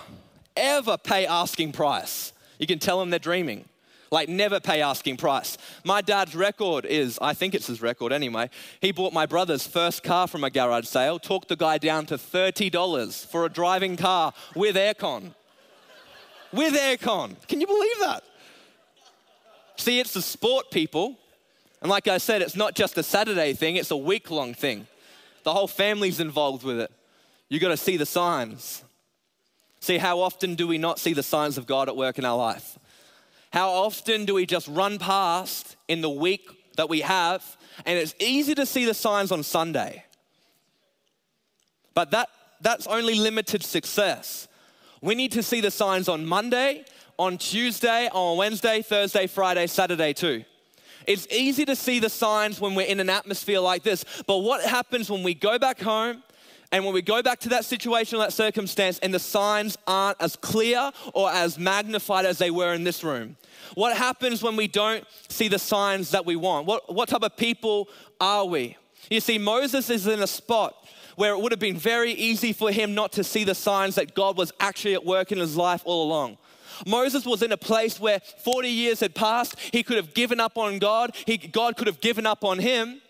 ever 0.57 0.99
pay 0.99 1.27
asking 1.27 1.73
price. 1.73 2.33
You 2.59 2.67
can 2.67 2.79
tell 2.79 3.01
them 3.01 3.11
they're 3.11 3.19
dreaming. 3.19 3.67
Like, 4.11 4.29
never 4.29 4.61
pay 4.61 4.83
asking 4.83 5.17
price. 5.17 5.57
My 5.85 6.03
dad's 6.03 6.37
record 6.37 6.85
is, 6.85 7.19
I 7.23 7.33
think 7.33 7.55
it's 7.55 7.67
his 7.67 7.81
record 7.81 8.13
anyway. 8.13 8.51
He 8.81 8.93
bought 8.93 9.15
my 9.15 9.25
brother's 9.25 9.67
first 9.67 10.03
car 10.03 10.29
from 10.29 10.45
a 10.45 10.51
garage 10.51 10.87
sale, 10.87 11.19
talked 11.19 11.49
the 11.49 11.57
guy 11.57 11.79
down 11.79 12.05
to 12.07 12.19
$30 12.19 13.27
for 13.27 13.47
a 13.47 13.49
driving 13.49 13.97
car 13.97 14.35
with 14.55 14.77
aircon. 14.77 15.35
with 16.53 16.75
aircon. 16.75 17.37
Can 17.49 17.63
you 17.63 17.67
believe 17.67 18.01
that? 18.01 18.23
See, 19.77 19.99
it's 19.99 20.13
the 20.13 20.21
sport 20.21 20.71
people 20.71 21.17
And 21.83 21.91
like 21.91 22.07
I 22.07 22.19
said, 22.19 22.43
it's 22.43 22.55
not 22.55 22.75
just 22.75 22.97
a 22.97 23.03
Saturday 23.03 23.53
thing, 23.55 23.75
it's 23.75 23.91
a 23.91 23.97
week 23.97 24.31
long 24.31 24.55
thing. 24.55 24.87
The 25.43 25.53
whole 25.53 25.67
family's 25.67 26.21
involved 26.21 26.63
with 26.63 26.79
it. 26.79 26.93
You've 27.49 27.61
got 27.61 27.69
to 27.69 27.77
see 27.77 27.97
the 27.97 28.07
signs. 28.07 28.85
See, 29.81 29.99
how 29.99 30.21
often 30.21 30.55
do 30.55 30.69
we 30.69 30.79
not 30.79 31.01
see 31.01 31.13
the 31.13 31.25
signs 31.25 31.59
of 31.59 31.67
God 31.67 31.89
at 31.89 31.97
work 31.97 32.19
in 32.19 32.25
our 32.25 32.37
life? 32.37 32.79
How 33.53 33.69
often 33.71 34.25
do 34.25 34.35
we 34.35 34.47
just 34.47 34.69
run 34.69 35.01
past 35.01 35.77
in 35.89 36.03
the 36.03 36.09
week 36.09 36.49
that 36.77 36.89
we 36.89 37.01
have, 37.01 37.45
and 37.85 37.99
it's 37.99 38.15
easy 38.21 38.55
to 38.55 38.65
see 38.65 38.85
the 38.85 38.95
signs 38.95 39.33
on 39.33 39.43
Sunday? 39.43 40.05
But 41.95 42.13
that, 42.13 42.29
that's 42.61 42.87
only 42.87 43.17
limited 43.17 43.65
success. 43.65 44.47
We 45.01 45.17
need 45.17 45.33
to 45.33 45.43
see 45.43 45.61
the 45.61 45.73
signs 45.73 46.09
on 46.09 46.25
Monday, 46.25 46.85
on 47.19 47.39
Tuesday, 47.39 48.09
on 48.13 48.39
Wednesday, 48.39 48.83
Thursday, 48.83 49.27
Friday, 49.27 49.67
Saturday 49.67 50.13
too. 50.13 50.45
It's 51.07 51.27
easy 51.31 51.65
to 51.65 51.77
see 51.77 51.99
the 51.99 52.11
signs 52.11 52.61
when 52.61 52.75
we're 52.75 52.87
in 52.87 53.01
an 53.01 53.11
atmosphere 53.11 53.61
like 53.61 53.83
this, 53.83 54.05
but 54.27 54.39
what 54.39 54.63
happens 54.65 55.11
when 55.11 55.23
we 55.23 55.35
go 55.35 55.59
back 55.59 55.81
home 55.81 56.23
and 56.71 56.85
when 56.85 56.95
we 56.95 57.03
go 57.03 57.23
back 57.23 57.39
to 57.41 57.51
that 57.51 57.65
situation 57.65 58.19
that 58.19 58.33
circumstance 58.33 58.99
and 59.01 59.13
the 59.13 59.19
signs 59.19 59.77
aren't 59.87 60.21
as 60.21 60.37
clear 60.37 60.91
or 61.13 61.31
as 61.31 61.59
magnified 61.59 62.25
as 62.25 62.39
they 62.39 62.51
were 62.51 62.73
in 62.73 62.85
this 62.85 63.05
room? 63.05 63.37
What 63.75 63.97
happens 63.97 64.43
when 64.43 64.57
we 64.57 64.69
don't 64.69 65.05
see 65.29 65.49
the 65.49 65.59
signs 65.59 66.11
that 66.11 66.25
we 66.25 66.37
want? 66.37 66.67
What, 66.67 66.93
what 66.93 67.09
type 67.09 67.23
of 67.23 67.37
people 67.37 67.89
are 68.21 68.47
we? 68.47 68.77
You 69.11 69.21
see, 69.21 69.37
Moses 69.39 69.91
is 69.91 70.07
in 70.07 70.23
a 70.23 70.27
spot 70.27 70.77
where 71.17 71.33
it 71.33 71.41
would 71.41 71.53
have 71.53 71.61
been 71.61 71.77
very 71.77 72.13
easy 72.13 72.53
for 72.53 72.71
him 72.71 72.95
not 72.95 73.13
to 73.13 73.25
see 73.25 73.45
the 73.45 73.55
signs 73.55 73.97
that 73.97 74.15
God 74.15 74.37
was 74.39 74.53
actually 74.61 74.95
at 74.95 75.05
work 75.05 75.31
in 75.31 75.39
his 75.39 75.57
life 75.57 75.83
all 75.85 76.07
along. 76.07 76.39
Moses 76.87 77.25
was 77.25 77.43
in 77.43 77.53
a 77.53 77.57
place 77.57 78.01
where 78.01 78.21
40 78.21 78.69
years 78.69 79.01
had 79.01 79.15
passed. 79.15 79.59
He 79.59 79.83
could 79.83 79.97
have 79.97 80.15
given 80.15 80.41
up 80.41 80.59
on 80.59 80.79
God. 80.79 81.15
He, 81.27 81.37
God 81.37 81.77
could 81.77 81.87
have 81.87 82.01
given 82.01 82.27
up 82.27 82.45
on 82.45 82.59
him. 82.59 83.01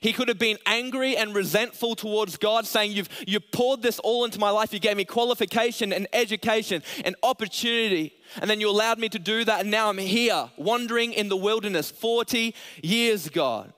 He 0.00 0.12
could 0.12 0.28
have 0.28 0.38
been 0.38 0.58
angry 0.66 1.16
and 1.16 1.34
resentful 1.34 1.96
towards 1.96 2.36
God, 2.36 2.66
saying, 2.66 2.92
You've 2.92 3.08
you 3.26 3.40
poured 3.40 3.82
this 3.82 3.98
all 4.00 4.24
into 4.24 4.38
my 4.38 4.50
life. 4.50 4.72
You 4.72 4.78
gave 4.78 4.96
me 4.96 5.04
qualification 5.04 5.92
and 5.92 6.06
education 6.12 6.82
and 7.04 7.16
opportunity. 7.22 8.12
And 8.40 8.50
then 8.50 8.60
you 8.60 8.68
allowed 8.68 8.98
me 8.98 9.08
to 9.08 9.18
do 9.18 9.44
that. 9.44 9.62
And 9.62 9.70
now 9.70 9.88
I'm 9.88 9.98
here, 9.98 10.50
wandering 10.56 11.12
in 11.12 11.28
the 11.28 11.36
wilderness 11.36 11.90
40 11.90 12.54
years, 12.82 13.28
God. 13.30 13.72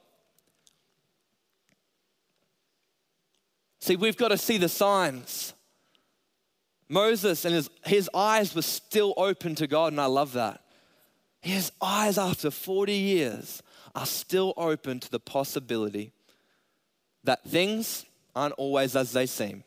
See, 3.80 3.96
we've 3.96 4.16
got 4.16 4.28
to 4.28 4.38
see 4.38 4.58
the 4.58 4.68
signs. 4.68 5.54
Moses 6.88 7.44
and 7.44 7.54
his, 7.54 7.70
his 7.84 8.10
eyes 8.14 8.54
were 8.54 8.62
still 8.62 9.14
open 9.16 9.54
to 9.56 9.66
God, 9.66 9.92
and 9.92 10.00
I 10.00 10.06
love 10.06 10.32
that. 10.32 10.62
His 11.40 11.70
eyes, 11.80 12.18
after 12.18 12.50
40 12.50 12.92
years, 12.92 13.62
are 13.94 14.06
still 14.06 14.54
open 14.56 15.00
to 15.00 15.10
the 15.10 15.20
possibility 15.20 16.12
that 17.24 17.44
things 17.44 18.04
aren't 18.34 18.54
always 18.54 18.96
as 18.96 19.12
they 19.12 19.26
seem. 19.26 19.64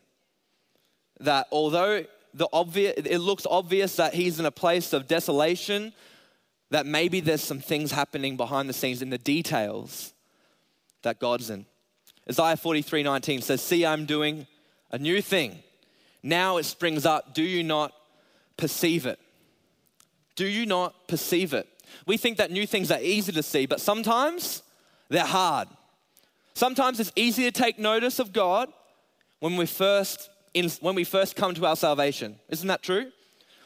That 1.20 1.48
although 1.51 2.06
the 2.34 2.48
obvious, 2.51 2.94
it 2.98 3.20
looks 3.20 3.46
obvious 3.50 3.98
that 3.98 4.13
he's 4.13 4.40
in 4.40 4.46
a 4.46 4.51
place 4.51 4.94
of 4.94 5.08
desolation, 5.08 5.94
that 6.70 6.86
maybe 6.86 7.20
there's 7.20 7.44
some 7.44 7.60
things 7.60 7.92
happening 7.92 8.38
behind 8.38 8.70
the 8.70 8.74
scenes 8.74 9.01
in 9.01 9.10
the 9.10 9.18
details 9.18 10.13
that 11.04 11.20
God's 11.20 11.50
in. 11.50 11.66
Isaiah 12.30 12.58
43 12.58 13.04
19 13.04 13.42
says, 13.42 13.62
See, 13.62 13.86
I'm 13.86 14.06
doing 14.06 14.48
a 14.90 14.98
new 14.98 15.22
thing. 15.22 15.60
Now 16.24 16.58
it 16.58 16.63
springs 16.63 17.06
up. 17.06 17.34
Do 17.34 17.44
you 17.44 17.63
not 17.63 17.94
perceive 18.58 19.06
it? 19.06 19.20
Do 20.36 20.46
you 20.46 20.66
not 20.66 21.08
perceive 21.08 21.54
it? 21.54 21.68
We 22.06 22.18
think 22.18 22.38
that 22.38 22.51
new 22.51 22.66
things 22.66 22.92
are 22.92 23.01
easy 23.01 23.32
to 23.32 23.44
see, 23.44 23.66
but 23.66 23.82
sometimes 23.82 24.63
they're 25.10 25.25
hard. 25.25 25.68
Sometimes 26.54 27.00
it's 27.00 27.12
easy 27.16 27.44
to 27.44 27.51
take 27.51 27.80
notice 27.80 28.20
of 28.20 28.34
God 28.34 28.70
when 29.40 29.58
we 29.58 29.66
first 29.66 30.30
in, 30.54 30.70
when 30.82 30.96
we 30.96 31.04
first 31.04 31.36
come 31.36 31.54
to 31.56 31.66
our 31.66 31.75
salvation. 31.75 32.40
Isn't 32.50 32.68
that 32.68 32.84
true? 32.84 33.12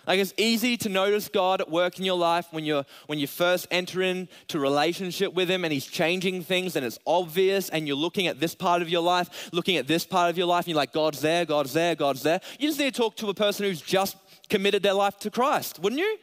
Like 0.08 0.20
it's 0.20 0.34
easy 0.38 0.78
to 0.78 0.90
notice 0.90 1.28
God 1.28 1.62
at 1.62 1.70
work 1.70 2.00
in 2.00 2.06
your 2.06 2.18
life 2.18 2.48
when 2.52 2.66
you're 2.66 2.86
when 3.08 3.20
you 3.20 3.28
first 3.28 3.68
enter 3.72 4.02
into 4.02 4.60
relationship 4.60 5.34
with 5.34 5.50
Him 5.50 5.64
and 5.64 5.74
He's 5.74 5.86
changing 5.86 6.44
things 6.44 6.76
and 6.76 6.86
it's 6.86 7.00
obvious 7.08 7.70
and 7.70 7.88
you're 7.88 7.98
looking 7.98 8.28
at 8.28 8.40
this 8.40 8.56
part 8.56 8.82
of 8.82 8.90
your 8.90 9.02
life, 9.02 9.50
looking 9.52 9.78
at 9.78 9.88
this 9.88 10.06
part 10.06 10.30
of 10.30 10.38
your 10.38 10.48
life, 10.48 10.66
and 10.66 10.70
you're 10.70 10.78
like, 10.78 10.94
God's 10.94 11.22
there, 11.22 11.46
God's 11.46 11.74
there, 11.74 11.96
God's 11.96 12.24
there. 12.24 12.40
You 12.60 12.68
just 12.68 12.80
need 12.80 12.94
to 12.94 13.00
talk 13.00 13.16
to 13.18 13.30
a 13.30 13.34
person 13.34 13.66
who's 13.66 13.82
just 13.82 14.18
committed 14.50 14.84
their 14.84 14.94
life 14.94 15.18
to 15.20 15.32
Christ, 15.32 15.80
wouldn't 15.80 16.00
you? 16.00 16.18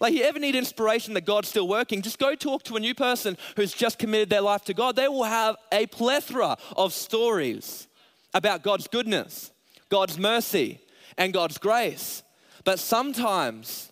Like, 0.00 0.14
you 0.14 0.22
ever 0.22 0.38
need 0.38 0.54
inspiration 0.54 1.14
that 1.14 1.24
God's 1.24 1.48
still 1.48 1.66
working, 1.66 2.02
just 2.02 2.18
go 2.18 2.34
talk 2.34 2.62
to 2.64 2.76
a 2.76 2.80
new 2.80 2.94
person 2.94 3.36
who's 3.56 3.72
just 3.72 3.98
committed 3.98 4.30
their 4.30 4.40
life 4.40 4.64
to 4.66 4.74
God. 4.74 4.94
They 4.94 5.08
will 5.08 5.24
have 5.24 5.56
a 5.72 5.86
plethora 5.86 6.56
of 6.76 6.92
stories 6.92 7.88
about 8.32 8.62
God's 8.62 8.86
goodness, 8.86 9.50
God's 9.88 10.16
mercy, 10.16 10.80
and 11.16 11.32
God's 11.32 11.58
grace. 11.58 12.22
But 12.68 12.78
sometimes 12.78 13.90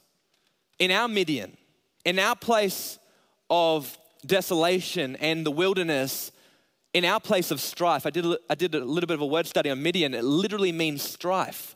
in 0.78 0.90
our 0.90 1.08
Midian, 1.08 1.56
in 2.04 2.18
our 2.18 2.36
place 2.36 2.98
of 3.48 3.96
desolation 4.26 5.16
and 5.16 5.46
the 5.46 5.50
wilderness, 5.50 6.30
in 6.92 7.06
our 7.06 7.18
place 7.18 7.50
of 7.50 7.58
strife, 7.58 8.04
I 8.04 8.10
did, 8.10 8.26
I 8.50 8.54
did 8.54 8.74
a 8.74 8.84
little 8.84 9.06
bit 9.06 9.14
of 9.14 9.22
a 9.22 9.26
word 9.26 9.46
study 9.46 9.70
on 9.70 9.82
Midian. 9.82 10.12
It 10.12 10.24
literally 10.24 10.72
means 10.72 11.00
strife. 11.00 11.74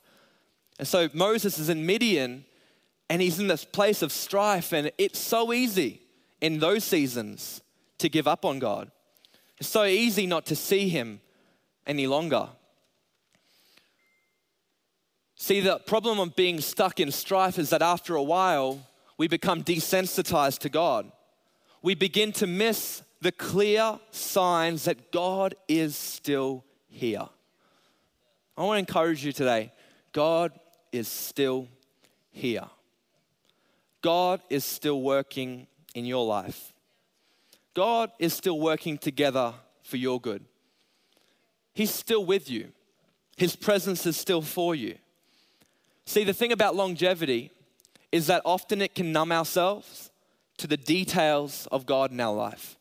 And 0.78 0.87
so 0.87 1.09
Moses 1.14 1.59
is 1.59 1.71
in 1.71 1.87
Midian 1.87 2.45
and 3.09 3.23
he's 3.23 3.38
in 3.38 3.47
this 3.47 3.64
place 3.64 4.02
of 4.02 4.12
strife, 4.12 4.75
and 4.75 4.92
it's 4.99 5.19
so 5.19 5.54
easy 5.54 6.02
in 6.42 6.59
those 6.59 6.85
seasons 6.85 7.62
to 7.97 8.11
give 8.11 8.28
up 8.28 8.45
on 8.45 8.59
God. 8.59 8.90
It's 9.57 9.71
so 9.71 9.85
easy 9.85 10.26
not 10.26 10.45
to 10.45 10.54
see 10.54 10.90
him 10.90 11.23
any 11.87 12.07
longer. 12.07 12.50
See, 15.42 15.61
the 15.61 15.78
problem 15.78 16.20
of 16.20 16.37
being 16.37 16.61
stuck 16.61 17.00
in 17.00 17.11
strife 17.11 17.59
is 17.59 17.70
that 17.70 17.80
after 17.80 18.14
a 18.14 18.23
while, 18.23 18.87
we 19.16 19.26
become 19.26 19.64
desensitized 19.64 20.59
to 20.59 20.68
God. 20.68 21.11
We 21.80 21.94
begin 21.94 22.32
to 22.32 22.47
miss 22.47 23.02
the 23.23 23.32
clear 23.32 23.99
signs 24.11 24.85
that 24.85 25.11
God 25.11 25.54
is 25.66 25.97
still 25.97 26.62
here. 26.90 27.26
I 28.54 28.62
want 28.62 28.76
to 28.76 28.80
encourage 28.80 29.25
you 29.25 29.32
today 29.32 29.73
God 30.12 30.52
is 30.92 31.09
still 31.09 31.68
here. 32.30 32.68
God 34.02 34.42
is 34.50 34.66
still 34.66 35.00
working 35.00 35.66
in 35.94 36.04
your 36.04 36.26
life. 36.26 36.75
God 37.73 38.12
is 38.18 38.35
still 38.35 38.61
working 38.61 38.99
together 38.99 39.54
for 39.85 39.97
your 39.97 40.20
good. 40.20 40.44
He's 41.73 41.94
still 41.94 42.26
with 42.26 42.50
you, 42.50 42.73
His 43.38 43.56
presence 43.56 44.04
is 44.04 44.18
still 44.18 44.42
for 44.42 44.75
you. 44.75 44.97
See, 46.11 46.25
the 46.25 46.35
thing 46.35 46.50
about 46.50 46.75
longevity 46.75 47.52
is 48.11 48.26
that 48.26 48.43
often 48.45 48.83
it 48.83 48.97
can 48.97 49.12
numb 49.12 49.31
ourselves 49.31 50.11
to 50.59 50.67
the 50.67 50.76
details 50.76 51.69
of 51.71 51.87
God 51.87 52.11
in 52.11 52.19
our 52.19 52.35
life. 52.35 52.76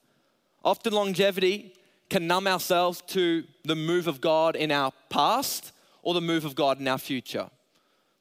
Often 0.65 0.93
longevity 0.93 1.75
can 2.09 2.25
numb 2.25 2.47
ourselves 2.47 3.03
to 3.09 3.43
the 3.63 3.75
move 3.75 4.07
of 4.07 4.19
God 4.19 4.55
in 4.55 4.71
our 4.71 4.91
past 5.11 5.73
or 6.01 6.15
the 6.15 6.21
move 6.21 6.43
of 6.43 6.55
God 6.55 6.79
in 6.79 6.87
our 6.87 6.97
future. 6.97 7.51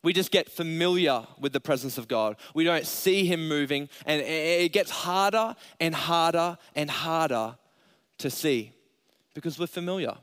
We 0.02 0.12
just 0.12 0.30
get 0.30 0.50
familiar 0.50 1.26
with 1.40 1.54
the 1.54 1.60
presence 1.60 1.96
of 1.96 2.06
God. 2.06 2.36
We 2.52 2.64
don't 2.64 2.86
see 2.86 3.24
Him 3.24 3.48
moving, 3.48 3.88
and 4.04 4.20
it 4.20 4.72
gets 4.72 4.90
harder 4.90 5.56
and 5.80 5.94
harder 5.94 6.58
and 6.76 6.90
harder 6.90 7.56
to 8.18 8.28
see 8.28 8.72
because 9.32 9.58
we're 9.58 9.68
familiar. 9.68 10.18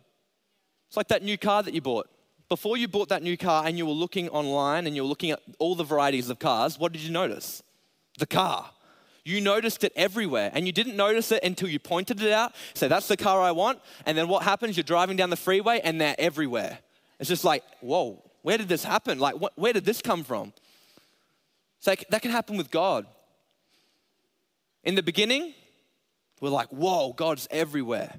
It's 0.89 0.95
like 0.95 1.07
that 1.07 1.23
new 1.23 1.39
car 1.39 1.63
that 1.63 1.73
you 1.73 1.81
bought. 1.81 2.07
Before 2.47 2.77
you 2.77 2.87
bought 2.87 3.09
that 3.09 3.23
new 3.23 3.37
car 3.37 3.65
and 3.65 3.77
you 3.77 3.85
were 3.85 3.91
looking 3.91 4.29
online 4.29 4.85
and 4.85 4.95
you 4.95 5.01
were 5.01 5.07
looking 5.07 5.31
at 5.31 5.41
all 5.57 5.73
the 5.73 5.83
varieties 5.83 6.29
of 6.29 6.37
cars, 6.37 6.77
what 6.77 6.91
did 6.91 7.01
you 7.01 7.11
notice? 7.11 7.63
The 8.19 8.27
car. 8.27 8.69
You 9.23 9.41
noticed 9.41 9.83
it 9.83 9.91
everywhere 9.95 10.51
and 10.53 10.67
you 10.67 10.71
didn't 10.71 10.95
notice 10.95 11.31
it 11.31 11.43
until 11.43 11.67
you 11.67 11.79
pointed 11.79 12.21
it 12.21 12.31
out. 12.31 12.53
Say, 12.75 12.87
that's 12.87 13.07
the 13.07 13.17
car 13.17 13.41
I 13.41 13.51
want. 13.51 13.79
And 14.05 14.15
then 14.15 14.27
what 14.27 14.43
happens? 14.43 14.77
You're 14.77 14.83
driving 14.83 15.17
down 15.17 15.31
the 15.31 15.35
freeway 15.35 15.81
and 15.83 15.99
they're 15.99 16.15
everywhere. 16.19 16.77
It's 17.19 17.29
just 17.29 17.43
like, 17.43 17.63
whoa, 17.81 18.23
where 18.43 18.59
did 18.59 18.69
this 18.69 18.83
happen? 18.83 19.17
Like, 19.17 19.35
wh- 19.35 19.57
where 19.57 19.73
did 19.73 19.85
this 19.85 20.01
come 20.03 20.23
from? 20.23 20.53
It's 21.79 21.87
like 21.87 22.05
that 22.09 22.21
can 22.21 22.29
happen 22.29 22.57
with 22.57 22.69
God. 22.69 23.07
In 24.83 24.93
the 24.93 25.01
beginning, 25.01 25.55
we're 26.41 26.49
like, 26.49 26.67
whoa, 26.69 27.13
God's 27.13 27.47
everywhere. 27.49 28.13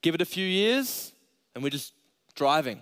Give 0.00 0.14
it 0.14 0.22
a 0.22 0.26
few 0.26 0.46
years, 0.46 1.12
and 1.54 1.62
we're 1.62 1.68
just 1.68 1.92
driving 2.34 2.80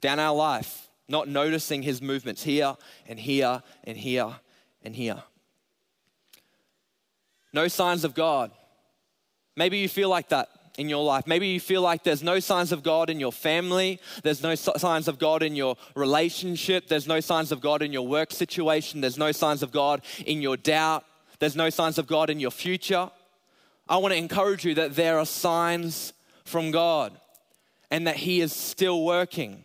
down 0.00 0.18
our 0.18 0.34
life, 0.34 0.88
not 1.08 1.28
noticing 1.28 1.82
his 1.82 2.00
movements 2.00 2.42
here 2.42 2.76
and 3.06 3.18
here 3.18 3.62
and 3.84 3.96
here 3.96 4.36
and 4.82 4.94
here. 4.94 5.22
No 7.52 7.68
signs 7.68 8.04
of 8.04 8.14
God. 8.14 8.50
Maybe 9.56 9.78
you 9.78 9.88
feel 9.88 10.08
like 10.08 10.28
that 10.28 10.48
in 10.78 10.88
your 10.88 11.04
life. 11.04 11.26
Maybe 11.26 11.48
you 11.48 11.60
feel 11.60 11.82
like 11.82 12.04
there's 12.04 12.22
no 12.22 12.40
signs 12.40 12.72
of 12.72 12.82
God 12.82 13.10
in 13.10 13.20
your 13.20 13.32
family, 13.32 14.00
there's 14.22 14.42
no 14.42 14.54
signs 14.54 15.08
of 15.08 15.18
God 15.18 15.42
in 15.42 15.54
your 15.54 15.76
relationship, 15.94 16.88
there's 16.88 17.06
no 17.06 17.20
signs 17.20 17.52
of 17.52 17.60
God 17.60 17.82
in 17.82 17.92
your 17.92 18.06
work 18.06 18.30
situation, 18.30 19.00
there's 19.00 19.18
no 19.18 19.32
signs 19.32 19.62
of 19.62 19.72
God 19.72 20.02
in 20.24 20.40
your 20.40 20.56
doubt, 20.56 21.04
there's 21.38 21.56
no 21.56 21.70
signs 21.70 21.98
of 21.98 22.06
God 22.06 22.30
in 22.30 22.40
your 22.40 22.50
future. 22.50 23.10
I 23.88 23.96
want 23.96 24.12
to 24.12 24.18
encourage 24.18 24.64
you 24.64 24.74
that 24.76 24.94
there 24.94 25.18
are 25.18 25.26
signs 25.26 26.12
from 26.44 26.70
God 26.70 27.12
and 27.90 28.06
that 28.06 28.16
He 28.16 28.40
is 28.40 28.52
still 28.52 29.04
working. 29.04 29.64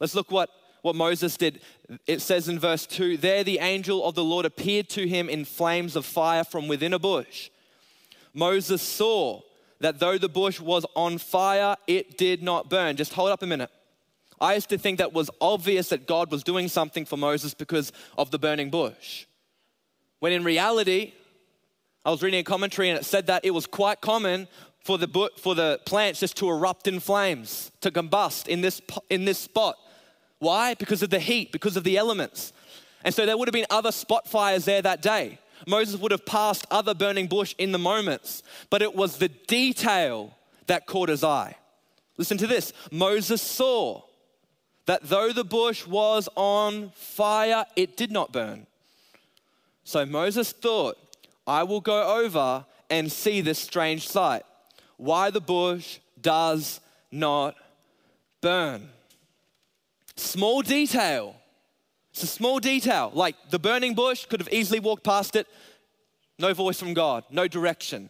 Let's 0.00 0.14
look 0.14 0.30
what, 0.30 0.50
what 0.82 0.96
Moses 0.96 1.36
did. 1.36 1.60
It 2.06 2.20
says 2.20 2.48
in 2.48 2.58
verse 2.58 2.86
2 2.86 3.16
There 3.16 3.44
the 3.44 3.58
angel 3.58 4.04
of 4.04 4.14
the 4.14 4.24
Lord 4.24 4.46
appeared 4.46 4.88
to 4.90 5.06
him 5.06 5.28
in 5.28 5.44
flames 5.44 5.96
of 5.96 6.06
fire 6.06 6.44
from 6.44 6.68
within 6.68 6.92
a 6.92 6.98
bush. 6.98 7.50
Moses 8.34 8.82
saw 8.82 9.40
that 9.80 9.98
though 9.98 10.18
the 10.18 10.28
bush 10.28 10.60
was 10.60 10.84
on 10.94 11.18
fire, 11.18 11.76
it 11.86 12.18
did 12.18 12.42
not 12.42 12.68
burn. 12.68 12.96
Just 12.96 13.12
hold 13.12 13.30
up 13.30 13.42
a 13.42 13.46
minute. 13.46 13.70
I 14.40 14.54
used 14.54 14.68
to 14.68 14.78
think 14.78 14.98
that 14.98 15.12
was 15.12 15.30
obvious 15.40 15.88
that 15.88 16.06
God 16.06 16.30
was 16.30 16.44
doing 16.44 16.68
something 16.68 17.04
for 17.04 17.16
Moses 17.16 17.54
because 17.54 17.92
of 18.16 18.30
the 18.30 18.38
burning 18.38 18.70
bush. 18.70 19.26
When 20.20 20.32
in 20.32 20.44
reality, 20.44 21.12
I 22.04 22.10
was 22.10 22.22
reading 22.22 22.40
a 22.40 22.44
commentary 22.44 22.88
and 22.88 22.98
it 22.98 23.04
said 23.04 23.26
that 23.26 23.44
it 23.44 23.50
was 23.50 23.66
quite 23.66 24.00
common 24.00 24.48
for 24.84 24.96
the, 24.96 25.30
for 25.36 25.54
the 25.54 25.80
plants 25.84 26.20
just 26.20 26.36
to 26.38 26.48
erupt 26.48 26.86
in 26.86 27.00
flames, 27.00 27.70
to 27.80 27.90
combust 27.90 28.48
in 28.48 28.60
this, 28.60 28.80
in 29.10 29.24
this 29.24 29.38
spot. 29.38 29.76
Why? 30.38 30.74
Because 30.74 31.02
of 31.02 31.10
the 31.10 31.18
heat, 31.18 31.52
because 31.52 31.76
of 31.76 31.84
the 31.84 31.96
elements. 31.96 32.52
And 33.04 33.14
so 33.14 33.26
there 33.26 33.36
would 33.36 33.48
have 33.48 33.52
been 33.52 33.66
other 33.70 33.92
spot 33.92 34.28
fires 34.28 34.64
there 34.64 34.82
that 34.82 35.02
day. 35.02 35.38
Moses 35.66 36.00
would 36.00 36.12
have 36.12 36.24
passed 36.24 36.66
other 36.70 36.94
burning 36.94 37.26
bush 37.26 37.54
in 37.58 37.72
the 37.72 37.78
moments, 37.78 38.42
but 38.70 38.82
it 38.82 38.94
was 38.94 39.16
the 39.16 39.28
detail 39.28 40.32
that 40.66 40.86
caught 40.86 41.08
his 41.08 41.24
eye. 41.24 41.56
Listen 42.16 42.38
to 42.38 42.46
this 42.46 42.72
Moses 42.90 43.42
saw 43.42 44.02
that 44.86 45.02
though 45.04 45.32
the 45.32 45.44
bush 45.44 45.86
was 45.86 46.28
on 46.34 46.90
fire, 46.94 47.66
it 47.76 47.96
did 47.96 48.10
not 48.10 48.32
burn. 48.32 48.66
So 49.84 50.06
Moses 50.06 50.52
thought, 50.52 50.96
I 51.46 51.62
will 51.62 51.80
go 51.80 52.20
over 52.20 52.64
and 52.90 53.10
see 53.10 53.40
this 53.40 53.58
strange 53.58 54.08
sight 54.08 54.42
why 54.96 55.30
the 55.30 55.40
bush 55.40 55.98
does 56.20 56.80
not 57.10 57.54
burn. 58.40 58.88
Small 60.18 60.62
detail. 60.62 61.36
It's 62.10 62.24
a 62.24 62.26
small 62.26 62.58
detail. 62.58 63.12
Like 63.14 63.36
the 63.50 63.58
burning 63.58 63.94
bush 63.94 64.26
could 64.26 64.40
have 64.40 64.52
easily 64.52 64.80
walked 64.80 65.04
past 65.04 65.36
it. 65.36 65.46
No 66.40 66.52
voice 66.54 66.78
from 66.78 66.92
God, 66.92 67.24
no 67.30 67.46
direction. 67.46 68.08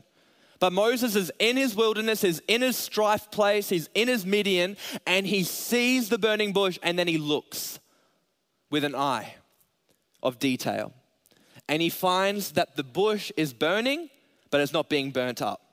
But 0.59 0.73
Moses 0.73 1.15
is 1.15 1.31
in 1.39 1.57
his 1.57 1.77
wilderness, 1.77 2.23
he's 2.23 2.41
in 2.49 2.63
his 2.63 2.77
strife 2.77 3.31
place, 3.31 3.69
he's 3.69 3.89
in 3.95 4.09
his 4.09 4.27
Midian, 4.27 4.77
and 5.07 5.27
he 5.27 5.45
sees 5.45 6.09
the 6.09 6.19
burning 6.19 6.53
bush 6.53 6.79
and 6.83 6.99
then 6.99 7.09
he 7.09 7.19
looks 7.19 7.79
with 8.71 8.85
an 8.85 8.95
eye 8.95 9.35
of 10.23 10.39
detail. 10.39 10.93
And 11.69 11.83
he 11.83 11.91
finds 11.91 12.53
that 12.53 12.77
the 12.77 12.85
bush 12.85 13.31
is 13.37 13.53
burning, 13.53 14.09
but 14.51 14.63
it's 14.63 14.73
not 14.73 14.89
being 14.89 15.11
burnt 15.11 15.43
up. 15.43 15.68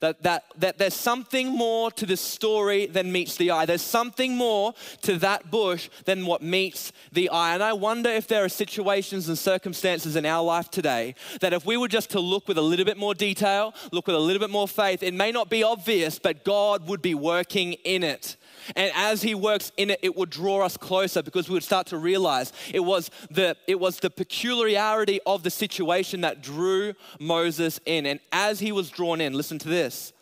That, 0.00 0.22
that, 0.22 0.44
that 0.58 0.78
there's 0.78 0.94
something 0.94 1.48
more 1.48 1.90
to 1.92 2.06
the 2.06 2.16
story 2.16 2.86
than 2.86 3.10
meets 3.10 3.36
the 3.36 3.50
eye. 3.50 3.66
There's 3.66 3.82
something 3.82 4.36
more 4.36 4.74
to 5.02 5.16
that 5.18 5.50
bush 5.50 5.88
than 6.04 6.26
what 6.26 6.42
meets 6.42 6.92
the 7.12 7.30
eye. 7.30 7.54
And 7.54 7.62
I 7.62 7.72
wonder 7.72 8.10
if 8.10 8.26
there 8.26 8.44
are 8.44 8.48
situations 8.48 9.28
and 9.28 9.38
circumstances 9.38 10.16
in 10.16 10.26
our 10.26 10.44
life 10.44 10.70
today 10.70 11.14
that 11.40 11.52
if 11.52 11.64
we 11.64 11.76
were 11.76 11.88
just 11.88 12.10
to 12.10 12.20
look 12.20 12.46
with 12.48 12.58
a 12.58 12.62
little 12.62 12.84
bit 12.84 12.96
more 12.96 13.14
detail, 13.14 13.74
look 13.92 14.06
with 14.06 14.16
a 14.16 14.20
little 14.20 14.40
bit 14.40 14.50
more 14.50 14.68
faith, 14.68 15.02
it 15.02 15.14
may 15.14 15.32
not 15.32 15.48
be 15.48 15.62
obvious, 15.62 16.18
but 16.18 16.44
God 16.44 16.86
would 16.88 17.02
be 17.02 17.14
working 17.14 17.74
in 17.84 18.02
it. 18.02 18.36
And 18.74 18.90
as 18.94 19.22
he 19.22 19.34
works 19.34 19.70
in 19.76 19.90
it, 19.90 20.00
it 20.02 20.16
would 20.16 20.30
draw 20.30 20.64
us 20.64 20.76
closer 20.76 21.22
because 21.22 21.48
we 21.48 21.54
would 21.54 21.62
start 21.62 21.86
to 21.88 21.98
realize 21.98 22.52
it 22.72 22.80
was 22.80 23.10
the, 23.30 23.56
it 23.66 23.78
was 23.78 24.00
the 24.00 24.10
peculiarity 24.10 25.20
of 25.26 25.42
the 25.42 25.50
situation 25.50 26.22
that 26.22 26.42
drew 26.42 26.94
Moses 27.20 27.78
in. 27.86 28.06
And 28.06 28.20
as 28.32 28.58
he 28.58 28.72
was 28.72 28.90
drawn 28.90 29.20
in, 29.20 29.34
listen 29.34 29.58
to 29.60 29.68
this. 29.68 30.12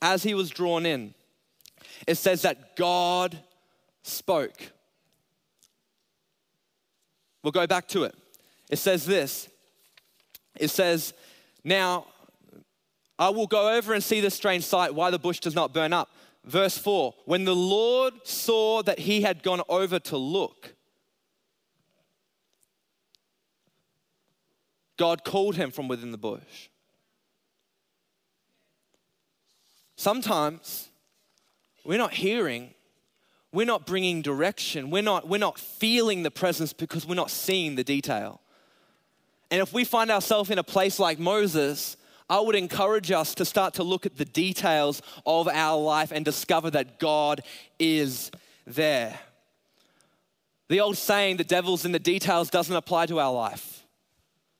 As 0.00 0.22
he 0.22 0.34
was 0.34 0.50
drawn 0.50 0.86
in, 0.86 1.14
it 2.06 2.16
says 2.16 2.42
that 2.42 2.76
God 2.76 3.38
spoke. 4.02 4.72
We'll 7.42 7.52
go 7.52 7.66
back 7.66 7.88
to 7.88 8.04
it. 8.04 8.14
It 8.70 8.76
says 8.76 9.06
this. 9.06 9.48
It 10.56 10.68
says, 10.68 11.14
Now 11.64 12.06
I 13.18 13.30
will 13.30 13.46
go 13.46 13.76
over 13.76 13.94
and 13.94 14.02
see 14.02 14.20
the 14.20 14.30
strange 14.30 14.64
sight, 14.64 14.94
why 14.94 15.10
the 15.10 15.18
bush 15.18 15.40
does 15.40 15.54
not 15.54 15.72
burn 15.72 15.92
up. 15.92 16.10
Verse 16.48 16.78
4 16.78 17.14
When 17.26 17.44
the 17.44 17.54
Lord 17.54 18.14
saw 18.24 18.82
that 18.82 19.00
he 19.00 19.20
had 19.20 19.42
gone 19.42 19.60
over 19.68 19.98
to 20.00 20.16
look, 20.16 20.74
God 24.96 25.24
called 25.24 25.56
him 25.56 25.70
from 25.70 25.86
within 25.86 26.10
the 26.10 26.18
bush. 26.18 26.70
Sometimes 29.96 30.88
we're 31.84 31.98
not 31.98 32.14
hearing, 32.14 32.72
we're 33.52 33.66
not 33.66 33.86
bringing 33.86 34.22
direction, 34.22 34.90
we're 34.90 35.02
not, 35.02 35.28
we're 35.28 35.38
not 35.38 35.58
feeling 35.58 36.22
the 36.22 36.30
presence 36.30 36.72
because 36.72 37.06
we're 37.06 37.14
not 37.14 37.30
seeing 37.30 37.74
the 37.74 37.84
detail. 37.84 38.40
And 39.50 39.60
if 39.60 39.74
we 39.74 39.84
find 39.84 40.10
ourselves 40.10 40.50
in 40.50 40.58
a 40.58 40.64
place 40.64 40.98
like 40.98 41.18
Moses, 41.18 41.97
I 42.30 42.40
would 42.40 42.54
encourage 42.54 43.10
us 43.10 43.34
to 43.36 43.44
start 43.44 43.74
to 43.74 43.82
look 43.82 44.04
at 44.04 44.16
the 44.16 44.24
details 44.24 45.00
of 45.24 45.48
our 45.48 45.80
life 45.80 46.12
and 46.12 46.24
discover 46.24 46.70
that 46.70 46.98
God 46.98 47.42
is 47.78 48.30
there. 48.66 49.18
The 50.68 50.80
old 50.80 50.98
saying, 50.98 51.38
the 51.38 51.44
devil's 51.44 51.86
in 51.86 51.92
the 51.92 51.98
details, 51.98 52.50
doesn't 52.50 52.76
apply 52.76 53.06
to 53.06 53.18
our 53.18 53.32
life. 53.32 53.86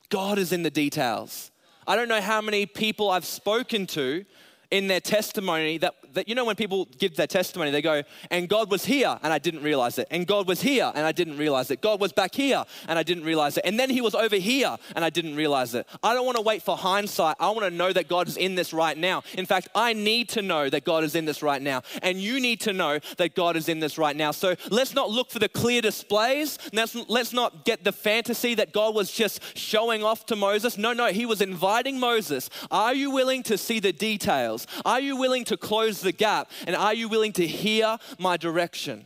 God 0.09 0.39
is 0.39 0.51
in 0.51 0.63
the 0.63 0.71
details. 0.71 1.51
I 1.85 1.95
don't 1.95 2.07
know 2.07 2.21
how 2.21 2.41
many 2.41 2.65
people 2.65 3.11
I've 3.11 3.25
spoken 3.25 3.85
to 3.87 4.25
in 4.71 4.87
their 4.87 4.99
testimony 4.99 5.77
that, 5.79 5.95
that, 6.13 6.29
you 6.29 6.35
know, 6.35 6.45
when 6.45 6.55
people 6.55 6.85
give 6.97 7.15
their 7.15 7.27
testimony, 7.27 7.71
they 7.71 7.81
go, 7.81 8.03
and 8.29 8.47
God 8.47 8.69
was 8.69 8.85
here 8.85 9.17
and 9.23 9.33
I 9.33 9.39
didn't 9.39 9.63
realize 9.63 9.97
it. 9.97 10.07
And 10.11 10.27
God 10.27 10.47
was 10.47 10.61
here 10.61 10.91
and 10.93 11.05
I 11.05 11.11
didn't 11.11 11.37
realize 11.37 11.71
it. 11.71 11.81
God 11.81 11.99
was 11.99 12.13
back 12.13 12.35
here 12.35 12.63
and 12.87 12.99
I 12.99 13.03
didn't 13.03 13.23
realize 13.23 13.57
it. 13.57 13.65
And 13.65 13.79
then 13.79 13.89
he 13.89 14.01
was 14.01 14.13
over 14.13 14.35
here 14.35 14.77
and 14.95 15.03
I 15.03 15.09
didn't 15.09 15.35
realize 15.35 15.73
it. 15.73 15.87
I 16.03 16.13
don't 16.13 16.25
want 16.25 16.37
to 16.37 16.43
wait 16.43 16.61
for 16.61 16.77
hindsight. 16.77 17.35
I 17.39 17.49
want 17.49 17.61
to 17.61 17.71
know 17.71 17.91
that 17.91 18.07
God 18.07 18.27
is 18.27 18.37
in 18.37 18.55
this 18.55 18.71
right 18.71 18.97
now. 18.97 19.23
In 19.37 19.45
fact, 19.45 19.69
I 19.73 19.93
need 19.93 20.29
to 20.29 20.41
know 20.41 20.69
that 20.69 20.83
God 20.83 21.03
is 21.03 21.15
in 21.15 21.25
this 21.25 21.41
right 21.41 21.61
now. 21.61 21.81
And 22.03 22.19
you 22.19 22.39
need 22.39 22.61
to 22.61 22.73
know 22.73 22.99
that 23.17 23.33
God 23.33 23.55
is 23.55 23.69
in 23.69 23.79
this 23.79 23.97
right 23.97 24.15
now. 24.15 24.31
So 24.31 24.55
let's 24.69 24.93
not 24.93 25.09
look 25.09 25.31
for 25.31 25.39
the 25.39 25.49
clear 25.49 25.81
displays. 25.81 26.59
Let's, 26.73 26.95
let's 27.09 27.33
not 27.33 27.65
get 27.65 27.83
the 27.83 27.91
fantasy 27.91 28.53
that 28.55 28.71
God 28.71 28.93
was 28.93 29.11
just 29.11 29.57
showing 29.57 30.03
off 30.03 30.27
to 30.27 30.35
Moses. 30.35 30.77
No, 30.77 30.93
no, 30.93 31.07
he 31.07 31.25
was 31.25 31.41
inviting 31.41 31.99
Moses. 31.99 32.49
Are 32.69 32.93
you 32.93 33.09
willing 33.09 33.41
to 33.43 33.57
see 33.57 33.79
the 33.79 33.91
details? 33.91 34.58
Are 34.85 34.99
you 34.99 35.15
willing 35.15 35.45
to 35.45 35.57
close 35.57 36.01
the 36.01 36.11
gap? 36.11 36.51
And 36.67 36.75
are 36.75 36.93
you 36.93 37.09
willing 37.09 37.33
to 37.33 37.47
hear 37.47 37.97
my 38.17 38.37
direction? 38.37 39.05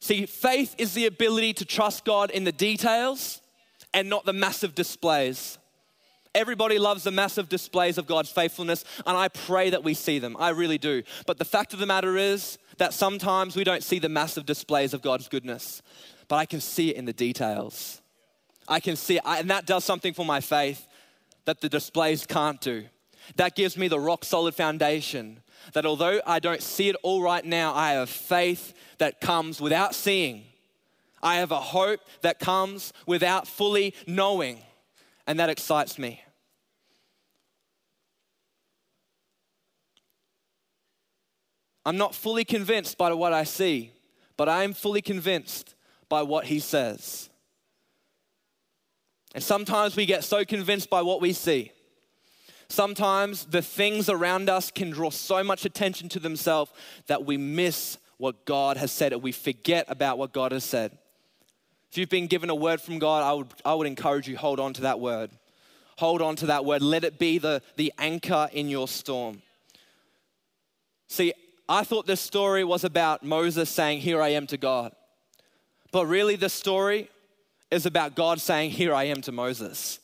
See, 0.00 0.26
faith 0.26 0.74
is 0.76 0.92
the 0.92 1.06
ability 1.06 1.54
to 1.54 1.64
trust 1.64 2.04
God 2.04 2.30
in 2.30 2.44
the 2.44 2.52
details 2.52 3.40
and 3.94 4.10
not 4.10 4.26
the 4.26 4.32
massive 4.34 4.74
displays. 4.74 5.58
Everybody 6.34 6.78
loves 6.78 7.04
the 7.04 7.12
massive 7.12 7.48
displays 7.48 7.96
of 7.96 8.06
God's 8.06 8.30
faithfulness, 8.30 8.84
and 9.06 9.16
I 9.16 9.28
pray 9.28 9.70
that 9.70 9.84
we 9.84 9.94
see 9.94 10.18
them. 10.18 10.36
I 10.38 10.50
really 10.50 10.78
do. 10.78 11.04
But 11.26 11.38
the 11.38 11.44
fact 11.44 11.72
of 11.72 11.78
the 11.78 11.86
matter 11.86 12.16
is 12.16 12.58
that 12.78 12.92
sometimes 12.92 13.54
we 13.54 13.62
don't 13.62 13.84
see 13.84 14.00
the 14.00 14.08
massive 14.08 14.44
displays 14.44 14.94
of 14.94 15.00
God's 15.00 15.28
goodness, 15.28 15.80
but 16.26 16.36
I 16.36 16.44
can 16.44 16.60
see 16.60 16.90
it 16.90 16.96
in 16.96 17.04
the 17.04 17.12
details. 17.12 18.02
I 18.66 18.80
can 18.80 18.96
see 18.96 19.16
it, 19.16 19.22
and 19.24 19.48
that 19.50 19.64
does 19.64 19.84
something 19.84 20.12
for 20.12 20.24
my 20.24 20.40
faith 20.40 20.86
that 21.44 21.60
the 21.60 21.68
displays 21.68 22.26
can't 22.26 22.60
do. 22.60 22.86
That 23.36 23.54
gives 23.54 23.76
me 23.76 23.88
the 23.88 24.00
rock 24.00 24.24
solid 24.24 24.54
foundation 24.54 25.40
that 25.72 25.86
although 25.86 26.20
I 26.26 26.38
don't 26.40 26.62
see 26.62 26.88
it 26.88 26.96
all 27.02 27.22
right 27.22 27.44
now, 27.44 27.74
I 27.74 27.92
have 27.92 28.10
faith 28.10 28.74
that 28.98 29.20
comes 29.20 29.60
without 29.60 29.94
seeing. 29.94 30.44
I 31.22 31.36
have 31.36 31.52
a 31.52 31.60
hope 31.60 32.00
that 32.20 32.38
comes 32.38 32.92
without 33.06 33.48
fully 33.48 33.94
knowing, 34.06 34.60
and 35.26 35.40
that 35.40 35.48
excites 35.48 35.98
me. 35.98 36.22
I'm 41.86 41.96
not 41.96 42.14
fully 42.14 42.44
convinced 42.44 42.96
by 42.96 43.12
what 43.12 43.32
I 43.32 43.44
see, 43.44 43.92
but 44.36 44.48
I 44.48 44.64
am 44.64 44.72
fully 44.72 45.02
convinced 45.02 45.74
by 46.08 46.22
what 46.22 46.46
he 46.46 46.60
says. 46.60 47.28
And 49.34 49.42
sometimes 49.42 49.96
we 49.96 50.06
get 50.06 50.24
so 50.24 50.44
convinced 50.44 50.88
by 50.88 51.02
what 51.02 51.20
we 51.20 51.32
see 51.32 51.72
Sometimes 52.68 53.44
the 53.46 53.62
things 53.62 54.08
around 54.08 54.48
us 54.48 54.70
can 54.70 54.90
draw 54.90 55.10
so 55.10 55.44
much 55.44 55.64
attention 55.64 56.08
to 56.10 56.18
themselves 56.18 56.72
that 57.06 57.24
we 57.24 57.36
miss 57.36 57.98
what 58.18 58.44
God 58.44 58.76
has 58.76 58.90
said 58.90 59.12
or 59.12 59.18
we 59.18 59.32
forget 59.32 59.84
about 59.88 60.18
what 60.18 60.32
God 60.32 60.52
has 60.52 60.64
said. 60.64 60.96
If 61.90 61.98
you've 61.98 62.08
been 62.08 62.26
given 62.26 62.50
a 62.50 62.54
word 62.54 62.80
from 62.80 62.98
God, 62.98 63.22
I 63.22 63.32
would, 63.32 63.46
I 63.64 63.74
would 63.74 63.86
encourage 63.86 64.26
you 64.26 64.36
hold 64.36 64.58
on 64.58 64.72
to 64.74 64.82
that 64.82 64.98
word. 64.98 65.30
Hold 65.98 66.22
on 66.22 66.34
to 66.36 66.46
that 66.46 66.64
word. 66.64 66.82
Let 66.82 67.04
it 67.04 67.18
be 67.18 67.38
the, 67.38 67.62
the 67.76 67.92
anchor 67.98 68.48
in 68.52 68.68
your 68.68 68.88
storm. 68.88 69.42
See, 71.08 71.32
I 71.68 71.84
thought 71.84 72.06
this 72.06 72.20
story 72.20 72.64
was 72.64 72.82
about 72.82 73.22
Moses 73.22 73.70
saying, 73.70 74.00
Here 74.00 74.20
I 74.20 74.30
am 74.30 74.46
to 74.48 74.56
God. 74.56 74.92
But 75.92 76.06
really, 76.06 76.34
the 76.34 76.48
story 76.48 77.08
is 77.70 77.86
about 77.86 78.16
God 78.16 78.40
saying, 78.40 78.72
Here 78.72 78.92
I 78.92 79.04
am 79.04 79.20
to 79.22 79.32
Moses. 79.32 80.00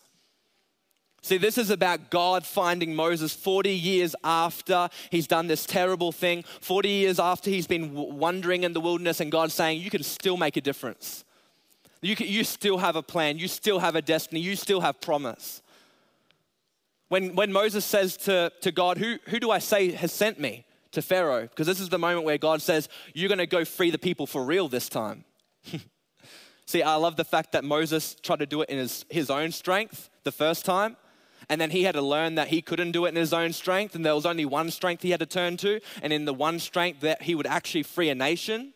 See, 1.23 1.37
this 1.37 1.59
is 1.59 1.71
about 1.71 2.11
God 2.11 2.47
finding 2.47 2.95
Moses 2.95 3.35
40 3.35 3.71
years 3.71 4.17
after 4.25 4.89
he's 5.11 5.27
done 5.27 5.49
this 5.49 5.67
terrible 5.67 6.13
thing, 6.13 6.45
40 6.61 6.89
years 6.89 7.21
after 7.21 7.51
he's 7.51 7.67
been 7.67 7.95
wandering 7.95 8.63
in 8.63 8.73
the 8.73 8.81
wilderness, 8.81 9.21
and 9.21 9.31
God 9.31 9.53
saying, 9.53 9.81
You 9.81 9.91
can 9.91 10.03
still 10.03 10.39
make 10.39 10.57
a 10.57 10.61
difference. 10.63 11.25
You, 12.01 12.17
can, 12.17 12.29
you 12.29 12.45
still 12.45 12.79
have 12.79 12.97
a 12.97 13.03
plan, 13.03 13.39
you 13.39 13.49
still 13.49 13.79
have 13.81 13.95
a 13.95 14.03
destiny, 14.03 14.41
you 14.41 14.57
still 14.57 14.81
have 14.81 15.01
promise. 15.03 15.61
When, 17.09 17.35
when 17.35 17.53
Moses 17.53 17.85
says 17.85 18.17
to, 18.19 18.51
to 18.63 18.73
God, 18.73 18.97
who, 18.97 19.17
who 19.27 19.39
do 19.39 19.51
I 19.51 19.59
say 19.59 19.91
has 19.93 20.13
sent 20.13 20.41
me? 20.41 20.65
To 20.95 21.03
Pharaoh, 21.03 21.43
because 21.43 21.69
this 21.69 21.79
is 21.79 21.89
the 21.89 22.01
moment 22.01 22.25
where 22.25 22.37
God 22.37 22.61
says, 22.61 22.89
You're 23.15 23.29
going 23.29 23.39
to 23.39 23.47
go 23.47 23.65
free 23.65 23.91
the 23.91 23.99
people 23.99 24.27
for 24.27 24.43
real 24.43 24.67
this 24.67 24.89
time. 24.89 25.25
See, 26.67 26.83
I 26.83 26.97
love 26.97 27.15
the 27.15 27.25
fact 27.25 27.53
that 27.53 27.63
Moses 27.63 28.17
tried 28.23 28.41
to 28.41 28.47
do 28.47 28.63
it 28.63 28.69
in 28.71 28.79
his, 28.79 29.05
his 29.09 29.31
own 29.31 29.53
strength 29.53 30.11
the 30.25 30.33
first 30.33 30.65
time. 30.65 30.97
And 31.49 31.61
then 31.61 31.71
he 31.71 31.85
had 31.85 31.95
to 31.95 32.03
learn 32.03 32.35
that 32.37 32.49
he 32.49 32.63
couldn't 32.63 32.93
do 32.93 33.07
it 33.07 33.11
in 33.11 33.17
his 33.17 33.33
own 33.33 33.53
strength, 33.53 33.95
and 33.95 34.05
there 34.05 34.15
was 34.15 34.27
only 34.27 34.45
one 34.45 34.71
strength 34.71 35.03
he 35.03 35.11
had 35.11 35.21
to 35.21 35.27
turn 35.27 35.57
to. 35.59 35.81
And 36.03 36.13
in 36.13 36.25
the 36.25 36.35
one 36.35 36.59
strength 36.59 37.01
that 37.01 37.23
he 37.23 37.35
would 37.35 37.47
actually 37.47 37.83
free 37.83 38.11
a 38.11 38.15
nation. 38.15 38.73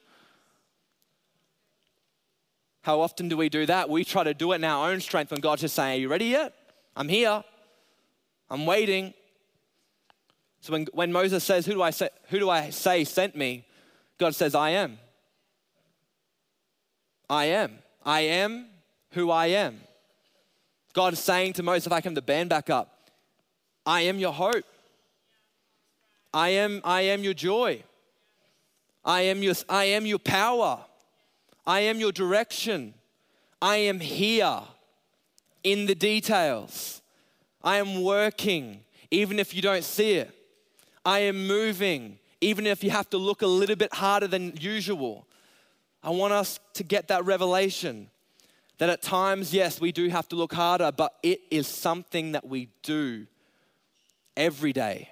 How 2.83 3.01
often 3.01 3.29
do 3.29 3.37
we 3.37 3.49
do 3.49 3.67
that? 3.67 3.89
We 3.89 4.05
try 4.05 4.25
to 4.25 4.35
do 4.35 4.53
it 4.53 4.57
in 4.57 4.65
our 4.65 4.91
own 4.91 5.01
strength 5.01 5.31
when 5.31 5.41
God's 5.41 5.63
just 5.63 5.75
saying, 5.75 5.99
Are 5.99 6.01
you 6.01 6.09
ready 6.09 6.27
yet? 6.27 6.55
I'm 6.97 7.09
here. 7.09 7.43
I'm 8.51 8.67
waiting. 8.67 9.15
So 10.65 10.73
when, 10.73 10.87
when 10.93 11.13
Moses 11.13 11.45
says, 11.45 11.67
who 11.67 11.73
do, 11.75 11.83
I 11.83 11.91
say, 11.91 12.09
who 12.31 12.39
do 12.39 12.49
I 12.49 12.71
say 12.71 13.05
sent 13.05 13.37
me? 13.37 13.67
God 14.17 14.35
says, 14.35 14.55
I 14.55 14.71
am. 14.71 14.99
I 17.29 17.45
am. 17.47 17.79
I 18.03 18.21
am 18.21 18.69
who 19.11 19.31
I 19.31 19.47
am. 19.49 19.81
God 20.95 21.13
is 21.13 21.19
saying 21.19 21.53
to 21.55 21.63
Moses, 21.63 21.87
if 21.87 21.93
I 21.93 22.01
come 22.01 22.15
the 22.15 22.23
band 22.23 22.49
back 22.49 22.71
up, 22.71 23.11
I 23.85 24.03
am 24.03 24.19
your 24.19 24.33
hope. 24.33 24.65
I 26.33 26.51
am, 26.51 26.81
I 26.85 27.03
am 27.03 27.23
your 27.23 27.35
joy. 27.35 27.83
I 29.05 29.23
am 29.23 29.43
your, 29.43 29.55
I 29.69 29.85
am 29.85 30.07
your 30.07 30.21
power. 30.21 30.79
I 31.67 31.81
am 31.81 31.99
your 31.99 32.13
direction. 32.13 32.95
I 33.61 33.77
am 33.77 34.01
here 34.01 34.61
in 35.65 35.87
the 35.87 35.95
details. 35.95 37.03
I 37.63 37.79
am 37.79 38.03
working, 38.03 38.81
even 39.11 39.39
if 39.39 39.53
you 39.53 39.63
don't 39.63 39.85
see 39.85 40.15
it. 40.15 40.31
I 41.05 41.21
am 41.21 41.47
moving, 41.47 42.19
even 42.41 42.67
if 42.67 42.85
you 42.85 42.91
have 42.91 43.11
to 43.11 43.19
look 43.19 43.43
a 43.43 43.47
little 43.47 43.77
bit 43.77 43.93
harder 43.93 44.29
than 44.29 44.57
usual. 44.61 45.27
I 46.03 46.11
want 46.11 46.33
us 46.33 46.61
to 46.75 46.85
get 46.85 47.09
that 47.09 47.25
revelation 47.25 48.11
that 48.79 48.89
at 48.89 49.03
times, 49.03 49.55
yes, 49.55 49.81
we 49.81 49.93
do 49.93 50.09
have 50.09 50.29
to 50.29 50.37
look 50.37 50.53
harder, 50.53 50.91
but 50.91 51.15
it 51.23 51.41
is 51.51 51.67
something 51.67 52.33
that 52.33 52.47
we 52.47 52.69
do 52.83 53.27
every 54.37 54.73
day. 54.73 55.11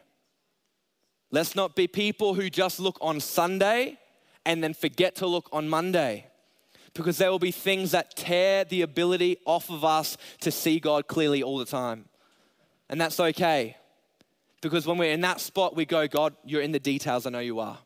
Let's 1.31 1.55
not 1.55 1.75
be 1.75 1.87
people 1.87 2.35
who 2.35 2.51
just 2.51 2.81
look 2.81 2.99
on 3.01 3.21
Sunday 3.21 3.99
and 4.45 4.63
then 4.63 4.75
forget 4.75 5.15
to 5.17 5.27
look 5.27 5.49
on 5.53 5.69
Monday 5.69 6.27
because 6.95 7.19
there 7.19 7.31
will 7.31 7.39
be 7.39 7.53
things 7.53 7.93
that 7.93 8.17
tear 8.17 8.65
the 8.65 8.83
ability 8.83 9.39
off 9.47 9.71
of 9.71 9.85
us 9.85 10.17
to 10.41 10.51
see 10.51 10.79
God 10.79 11.07
clearly 11.07 11.43
all 11.43 11.59
the 11.59 11.65
time. 11.65 12.07
And 12.91 13.01
that's 13.01 13.19
okay. 13.19 13.77
Because 14.61 14.87
when 14.87 14.99
we're 14.99 15.13
in 15.13 15.23
that 15.23 15.41
spot, 15.41 15.75
we 15.75 15.87
go, 15.87 16.07
God, 16.07 16.35
you're 16.45 16.61
in 16.61 16.73
the 16.73 16.79
details. 16.79 17.27
I 17.27 17.31
know 17.31 17.39
you 17.39 17.61
are. 17.61 17.79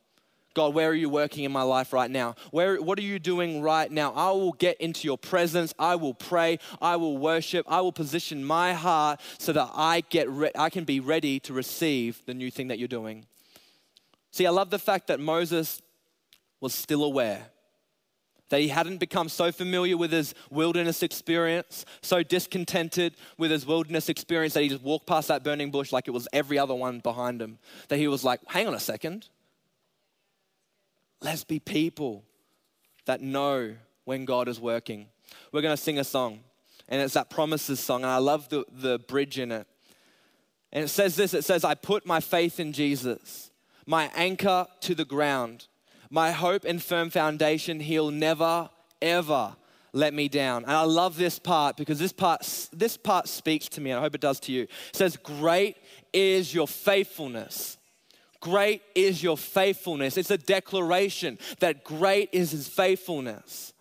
God, 0.57 0.73
where 0.73 0.89
are 0.89 0.95
you 0.95 1.11
working 1.11 1.45
in 1.45 1.53
my 1.53 1.61
life 1.61 1.93
right 1.93 2.11
now? 2.11 2.35
Where, 2.51 2.81
what 2.81 2.99
are 2.99 3.03
you 3.03 3.19
doing 3.19 3.61
right 3.61 3.93
now? 3.93 4.15
I 4.15 4.31
will 4.31 4.53
get 4.53 4.81
into 4.81 5.07
your 5.07 5.19
presence. 5.19 5.75
I 5.79 5.97
will 5.97 6.15
pray. 6.15 6.61
I 6.81 6.97
will 6.97 7.19
worship. 7.19 7.67
I 7.69 7.83
will 7.83 7.93
position 7.93 8.43
my 8.43 8.73
heart 8.73 9.21
so 9.37 9.53
that 9.53 9.69
I, 9.75 10.01
get 10.09 10.31
re- 10.31 10.53
I 10.57 10.71
can 10.71 10.85
be 10.85 10.99
ready 10.99 11.39
to 11.41 11.53
receive 11.53 12.23
the 12.25 12.33
new 12.33 12.51
thing 12.51 12.69
that 12.69 12.79
you're 12.79 12.89
doing. 12.89 13.27
See, 14.31 14.47
I 14.47 14.51
love 14.51 14.71
the 14.71 14.79
fact 14.79 15.09
that 15.09 15.21
Moses 15.21 15.83
was 16.59 16.75
still 16.75 17.05
aware 17.05 17.51
that 18.49 18.61
he 18.61 18.69
hadn't 18.69 18.99
become 18.99 19.29
so 19.29 19.53
familiar 19.53 19.97
with 19.99 20.13
his 20.13 20.33
wilderness 20.51 21.03
experience, 21.03 21.85
so 22.01 22.23
discontented 22.23 23.15
with 23.37 23.51
his 23.51 23.67
wilderness 23.67 24.09
experience 24.09 24.55
that 24.55 24.63
he 24.63 24.71
just 24.71 24.83
walked 24.83 25.07
past 25.07 25.29
that 25.29 25.45
burning 25.45 25.71
bush 25.71 25.93
like 25.93 26.09
it 26.09 26.13
was 26.13 26.29
every 26.33 26.59
other 26.59 26.75
one 26.75 27.01
behind 27.01 27.43
him. 27.43 27.59
That 27.89 27.99
he 27.99 28.09
was 28.09 28.25
like, 28.25 28.41
hang 28.47 28.67
on 28.67 28.75
a 28.75 28.81
second. 28.81 29.29
Let's 31.21 31.45
be 31.45 31.59
people 31.59 32.25
that 33.07 33.21
know 33.21 33.75
when 34.05 34.25
God 34.25 34.49
is 34.49 34.61
working. 34.61 35.07
We're 35.53 35.63
going 35.63 35.77
to 35.77 35.83
sing 35.83 35.99
a 35.99 36.05
song, 36.05 36.41
and 36.89 37.01
it's 37.01 37.15
that 37.15 37.31
promises 37.31 37.81
song, 37.81 38.03
and 38.03 38.11
I 38.11 38.19
love 38.19 38.49
the, 38.49 38.65
the 38.71 38.99
bridge 38.99 39.39
in 39.39 39.51
it. 39.51 39.67
And 40.73 40.85
it 40.85 40.89
says 40.89 41.17
this 41.17 41.35
it 41.35 41.45
says, 41.45 41.65
I 41.65 41.75
put 41.75 42.07
my 42.07 42.21
faith 42.21 42.61
in 42.61 42.73
Jesus, 42.73 43.51
my 43.87 44.11
anchor 44.15 44.67
to 44.81 44.95
the 44.95 45.05
ground 45.05 45.69
my 46.11 46.33
hope 46.33 46.65
and 46.65 46.83
firm 46.83 47.11
foundation, 47.11 47.81
He'll 47.81 48.11
never, 48.11 48.71
ever 49.03 49.57
let 49.93 50.15
me 50.15 50.29
down. 50.29 50.65
And 50.65 50.73
I 50.73 50.83
love 50.83 51.17
this 51.17 51.39
part 51.39 51.77
because 51.77 51.99
this 51.99 52.13
part, 52.13 52.69
this 52.73 52.97
part 52.97 53.29
speaks 53.29 53.69
to 53.71 53.81
me, 53.81 53.91
and 53.91 53.99
I 53.99 54.03
hope 54.03 54.15
it 54.15 54.21
does 54.21 54.41
to 54.41 54.53
you. 54.53 54.63
It 54.63 54.71
says, 54.93 55.17
Great 55.17 55.77
is 56.13 56.55
your 56.55 56.69
faithfulness. 56.69 57.79
Great 58.47 58.81
is 58.95 59.25
your 59.25 59.37
faithfulness. 59.37 60.17
It's 60.17 60.31
a 60.31 60.39
declaration 60.39 61.37
that 61.59 61.83
great 61.83 62.29
is 62.31 62.53
his 62.53 62.69
faithfulness. 62.69 63.73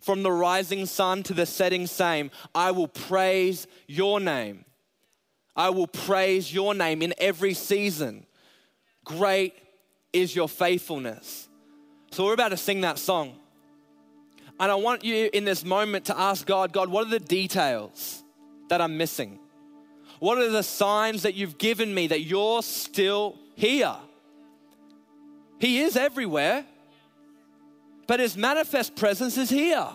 From 0.00 0.22
the 0.22 0.32
rising 0.32 0.86
sun 0.86 1.22
to 1.24 1.34
the 1.34 1.44
setting 1.44 1.86
same, 1.86 2.30
I 2.54 2.70
will 2.70 2.88
praise 2.88 3.66
your 3.86 4.20
name. 4.20 4.64
I 5.54 5.68
will 5.68 5.86
praise 5.86 6.54
your 6.54 6.72
name 6.72 7.02
in 7.02 7.12
every 7.18 7.52
season. 7.52 8.24
Great 9.04 9.52
is 10.14 10.34
your 10.34 10.48
faithfulness. 10.48 11.46
So 12.10 12.24
we're 12.24 12.32
about 12.32 12.52
to 12.52 12.56
sing 12.56 12.80
that 12.80 12.98
song. 12.98 13.36
And 14.58 14.72
I 14.72 14.76
want 14.76 15.04
you 15.04 15.28
in 15.34 15.44
this 15.44 15.66
moment 15.66 16.06
to 16.06 16.18
ask 16.18 16.46
God, 16.46 16.72
God, 16.72 16.88
what 16.88 17.08
are 17.08 17.10
the 17.10 17.20
details 17.20 18.24
that 18.70 18.80
I'm 18.80 18.96
missing? 18.96 19.38
What 20.18 20.38
are 20.38 20.48
the 20.48 20.62
signs 20.62 21.24
that 21.24 21.34
you've 21.34 21.58
given 21.58 21.92
me 21.92 22.06
that 22.06 22.22
you're 22.22 22.62
still 22.62 23.38
here? 23.54 23.94
He 25.64 25.80
is 25.80 25.96
everywhere, 25.96 26.62
but 28.06 28.20
his 28.20 28.36
manifest 28.36 28.96
presence 28.96 29.38
is 29.38 29.48
here. 29.48 29.88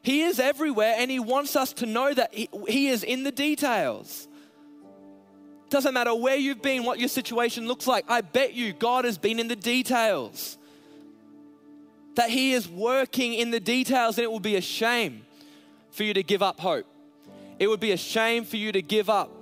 He 0.00 0.22
is 0.22 0.38
everywhere, 0.38 0.94
and 0.96 1.10
he 1.10 1.18
wants 1.18 1.56
us 1.56 1.72
to 1.72 1.86
know 1.86 2.14
that 2.14 2.32
he, 2.32 2.48
he 2.68 2.86
is 2.86 3.02
in 3.02 3.24
the 3.24 3.32
details. 3.32 4.28
Doesn't 5.70 5.92
matter 5.92 6.14
where 6.14 6.36
you've 6.36 6.62
been, 6.62 6.84
what 6.84 7.00
your 7.00 7.08
situation 7.08 7.66
looks 7.66 7.88
like. 7.88 8.04
I 8.08 8.20
bet 8.20 8.54
you 8.54 8.72
God 8.72 9.06
has 9.06 9.18
been 9.18 9.40
in 9.40 9.48
the 9.48 9.56
details 9.56 10.56
that 12.14 12.30
He 12.30 12.52
is 12.52 12.68
working 12.68 13.34
in 13.34 13.50
the 13.50 13.58
details, 13.58 14.18
and 14.18 14.24
it 14.24 14.30
will 14.30 14.38
be 14.38 14.54
a 14.54 14.60
shame 14.60 15.22
for 15.90 16.04
you 16.04 16.14
to 16.14 16.22
give 16.22 16.44
up 16.44 16.60
hope. 16.60 16.86
It 17.58 17.66
would 17.66 17.80
be 17.80 17.90
a 17.90 17.96
shame 17.96 18.44
for 18.44 18.56
you 18.56 18.70
to 18.70 18.82
give 18.82 19.10
up 19.10 19.32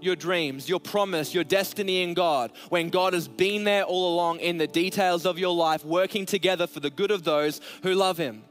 your 0.00 0.16
dreams, 0.16 0.68
your 0.68 0.80
promise, 0.80 1.34
your 1.34 1.44
destiny 1.44 2.02
in 2.02 2.14
God, 2.14 2.52
when 2.68 2.90
God 2.90 3.12
has 3.12 3.28
been 3.28 3.64
there 3.64 3.84
all 3.84 4.14
along 4.14 4.40
in 4.40 4.58
the 4.58 4.66
details 4.66 5.26
of 5.26 5.38
your 5.38 5.54
life, 5.54 5.84
working 5.84 6.26
together 6.26 6.66
for 6.66 6.80
the 6.80 6.90
good 6.90 7.10
of 7.10 7.24
those 7.24 7.60
who 7.82 7.94
love 7.94 8.18
Him. 8.18 8.42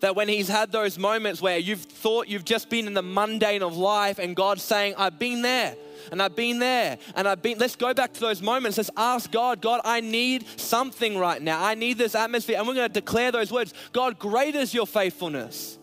That 0.00 0.14
when 0.14 0.28
He's 0.28 0.48
had 0.48 0.72
those 0.72 0.98
moments 0.98 1.40
where 1.40 1.58
you've 1.58 1.82
thought 1.82 2.28
you've 2.28 2.44
just 2.44 2.68
been 2.68 2.86
in 2.86 2.94
the 2.94 3.02
mundane 3.02 3.62
of 3.62 3.76
life, 3.76 4.18
and 4.18 4.36
God's 4.36 4.62
saying, 4.62 4.94
I've 4.96 5.18
been 5.18 5.42
there 5.42 5.74
and 6.12 6.22
I've 6.22 6.36
been 6.36 6.58
there 6.58 6.98
and 7.14 7.26
I've 7.26 7.42
been. 7.42 7.58
Let's 7.58 7.76
go 7.76 7.94
back 7.94 8.12
to 8.14 8.20
those 8.20 8.42
moments. 8.42 8.78
Let's 8.78 8.90
ask 8.96 9.30
God, 9.30 9.60
God, 9.60 9.80
I 9.84 10.00
need 10.00 10.46
something 10.58 11.18
right 11.18 11.40
now. 11.40 11.62
I 11.64 11.74
need 11.74 11.98
this 11.98 12.14
atmosphere. 12.14 12.58
And 12.58 12.68
we're 12.68 12.74
going 12.74 12.88
to 12.88 12.92
declare 12.92 13.32
those 13.32 13.52
words 13.52 13.72
God, 13.92 14.18
great 14.18 14.54
is 14.54 14.74
your 14.74 14.86
faithfulness. 14.86 15.78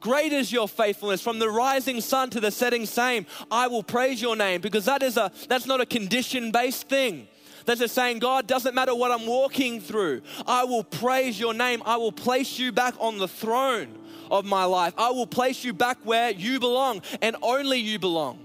Great 0.00 0.32
is 0.32 0.52
your 0.52 0.68
faithfulness 0.68 1.20
from 1.20 1.38
the 1.38 1.50
rising 1.50 2.00
sun 2.00 2.30
to 2.30 2.40
the 2.40 2.50
setting 2.50 2.86
same. 2.86 3.26
I 3.50 3.66
will 3.66 3.82
praise 3.82 4.22
your 4.22 4.36
name 4.36 4.60
because 4.60 4.84
that 4.84 5.02
is 5.02 5.16
a 5.16 5.32
that's 5.48 5.66
not 5.66 5.80
a 5.80 5.86
condition 5.86 6.50
based 6.52 6.88
thing. 6.88 7.28
That's 7.64 7.80
a 7.82 7.88
saying, 7.88 8.20
God, 8.20 8.46
doesn't 8.46 8.74
matter 8.74 8.94
what 8.94 9.10
I'm 9.10 9.26
walking 9.26 9.80
through. 9.80 10.22
I 10.46 10.64
will 10.64 10.84
praise 10.84 11.38
your 11.38 11.52
name. 11.52 11.82
I 11.84 11.98
will 11.98 12.12
place 12.12 12.58
you 12.58 12.72
back 12.72 12.94
on 12.98 13.18
the 13.18 13.28
throne 13.28 13.98
of 14.30 14.46
my 14.46 14.64
life. 14.64 14.94
I 14.96 15.10
will 15.10 15.26
place 15.26 15.64
you 15.64 15.74
back 15.74 15.98
where 16.02 16.30
you 16.30 16.60
belong 16.60 17.02
and 17.20 17.36
only 17.42 17.78
you 17.78 17.98
belong. 17.98 18.38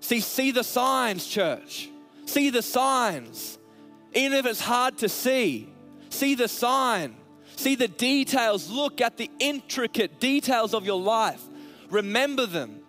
See, 0.00 0.20
see 0.20 0.52
the 0.52 0.64
signs, 0.64 1.26
church. 1.26 1.90
See 2.24 2.50
the 2.50 2.62
signs. 2.62 3.58
Even 4.14 4.38
if 4.38 4.46
it's 4.46 4.60
hard 4.60 4.98
to 4.98 5.08
see, 5.08 5.72
see 6.08 6.34
the 6.34 6.48
sign. 6.48 7.16
See 7.62 7.76
the 7.76 7.86
details. 7.86 8.68
Look 8.68 9.00
at 9.00 9.16
the 9.16 9.30
intricate 9.38 10.18
details 10.18 10.74
of 10.74 10.84
your 10.84 11.00
life. 11.00 11.40
Remember 11.90 12.44
them 12.44 12.80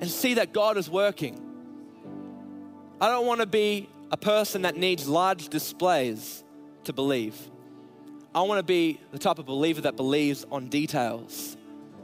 and 0.00 0.10
see 0.10 0.34
that 0.34 0.52
God 0.52 0.76
is 0.76 0.90
working. 0.90 1.40
I 3.00 3.08
don't 3.08 3.26
want 3.26 3.40
to 3.40 3.46
be 3.46 3.88
a 4.10 4.18
person 4.18 4.62
that 4.62 4.76
needs 4.76 5.08
large 5.08 5.48
displays 5.48 6.44
to 6.84 6.92
believe. 6.92 7.38
I 8.34 8.42
want 8.42 8.58
to 8.58 8.62
be 8.62 9.00
the 9.12 9.18
type 9.18 9.38
of 9.38 9.46
believer 9.46 9.80
that 9.80 9.96
believes 9.96 10.44
on 10.50 10.68
details, 10.68 11.56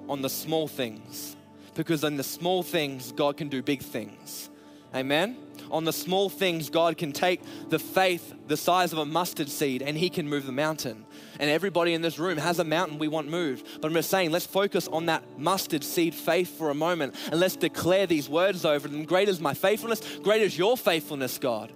on 0.08 0.22
the 0.22 0.30
small 0.30 0.66
things 0.66 1.36
because 1.74 2.04
in 2.04 2.16
the 2.16 2.24
small 2.24 2.62
things, 2.62 3.12
God 3.12 3.36
can 3.36 3.48
do 3.48 3.62
big 3.62 3.82
things. 3.82 4.48
Amen? 4.94 5.36
On 5.70 5.84
the 5.84 5.92
small 5.92 6.28
things, 6.28 6.70
God 6.70 6.96
can 6.96 7.12
take 7.12 7.40
the 7.68 7.78
faith 7.78 8.34
the 8.46 8.56
size 8.56 8.92
of 8.92 8.98
a 8.98 9.04
mustard 9.04 9.48
seed 9.48 9.82
and 9.82 9.96
He 9.96 10.10
can 10.10 10.28
move 10.28 10.46
the 10.46 10.52
mountain. 10.52 11.04
And 11.38 11.50
everybody 11.50 11.94
in 11.94 12.02
this 12.02 12.18
room 12.18 12.38
has 12.38 12.58
a 12.58 12.64
mountain 12.64 12.98
we 12.98 13.08
want 13.08 13.28
moved. 13.28 13.66
But 13.80 13.88
I'm 13.88 13.94
just 13.94 14.10
saying, 14.10 14.30
let's 14.30 14.46
focus 14.46 14.88
on 14.88 15.06
that 15.06 15.38
mustard 15.38 15.84
seed 15.84 16.14
faith 16.14 16.56
for 16.56 16.70
a 16.70 16.74
moment 16.74 17.14
and 17.30 17.38
let's 17.38 17.56
declare 17.56 18.06
these 18.06 18.28
words 18.28 18.64
over 18.64 18.88
them. 18.88 19.04
Great 19.04 19.28
is 19.28 19.40
my 19.40 19.54
faithfulness, 19.54 20.00
great 20.22 20.42
is 20.42 20.56
your 20.56 20.76
faithfulness, 20.76 21.38
God. 21.38 21.72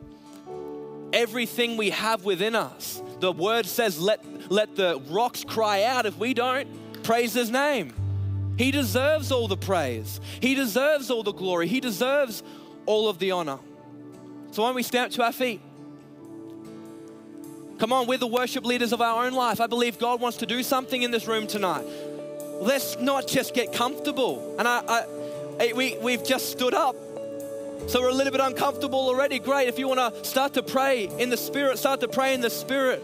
Everything 1.12 1.76
we 1.76 1.90
have 1.90 2.24
within 2.24 2.56
us, 2.56 3.02
the 3.20 3.32
word 3.32 3.66
says, 3.66 4.00
let, 4.00 4.24
let 4.50 4.76
the 4.76 5.00
rocks 5.10 5.44
cry 5.44 5.82
out 5.84 6.06
if 6.06 6.16
we 6.16 6.32
don't 6.32 6.66
praise 7.02 7.34
His 7.34 7.50
name. 7.50 7.92
He 8.56 8.70
deserves 8.70 9.32
all 9.32 9.48
the 9.48 9.56
praise, 9.56 10.20
He 10.40 10.54
deserves 10.54 11.10
all 11.10 11.22
the 11.22 11.32
glory, 11.32 11.68
He 11.68 11.80
deserves 11.80 12.42
all 12.86 13.08
of 13.08 13.18
the 13.18 13.30
honor. 13.30 13.58
So, 14.52 14.62
why 14.62 14.68
don't 14.68 14.76
we 14.76 14.82
stand 14.82 15.12
to 15.12 15.24
our 15.24 15.32
feet? 15.32 15.62
Come 17.78 17.90
on, 17.92 18.06
we're 18.06 18.18
the 18.18 18.26
worship 18.26 18.66
leaders 18.66 18.92
of 18.92 19.00
our 19.00 19.24
own 19.24 19.32
life. 19.32 19.60
I 19.62 19.66
believe 19.66 19.98
God 19.98 20.20
wants 20.20 20.36
to 20.38 20.46
do 20.46 20.62
something 20.62 21.02
in 21.02 21.10
this 21.10 21.26
room 21.26 21.46
tonight. 21.46 21.84
Let's 22.60 22.98
not 22.98 23.26
just 23.26 23.54
get 23.54 23.72
comfortable. 23.72 24.54
And 24.58 24.68
I, 24.68 24.82
I 24.86 25.06
eh, 25.58 25.72
we, 25.74 25.96
we've 25.98 26.22
just 26.22 26.52
stood 26.52 26.74
up. 26.74 26.94
So 27.88 28.02
we're 28.02 28.10
a 28.10 28.14
little 28.14 28.30
bit 28.30 28.42
uncomfortable 28.42 29.00
already. 29.00 29.38
Great. 29.38 29.68
If 29.68 29.78
you 29.78 29.88
want 29.88 30.14
to 30.14 30.24
start 30.24 30.52
to 30.54 30.62
pray 30.62 31.08
in 31.18 31.30
the 31.30 31.36
Spirit, 31.36 31.78
start 31.78 32.00
to 32.00 32.08
pray 32.08 32.34
in 32.34 32.42
the 32.42 32.50
Spirit 32.50 33.02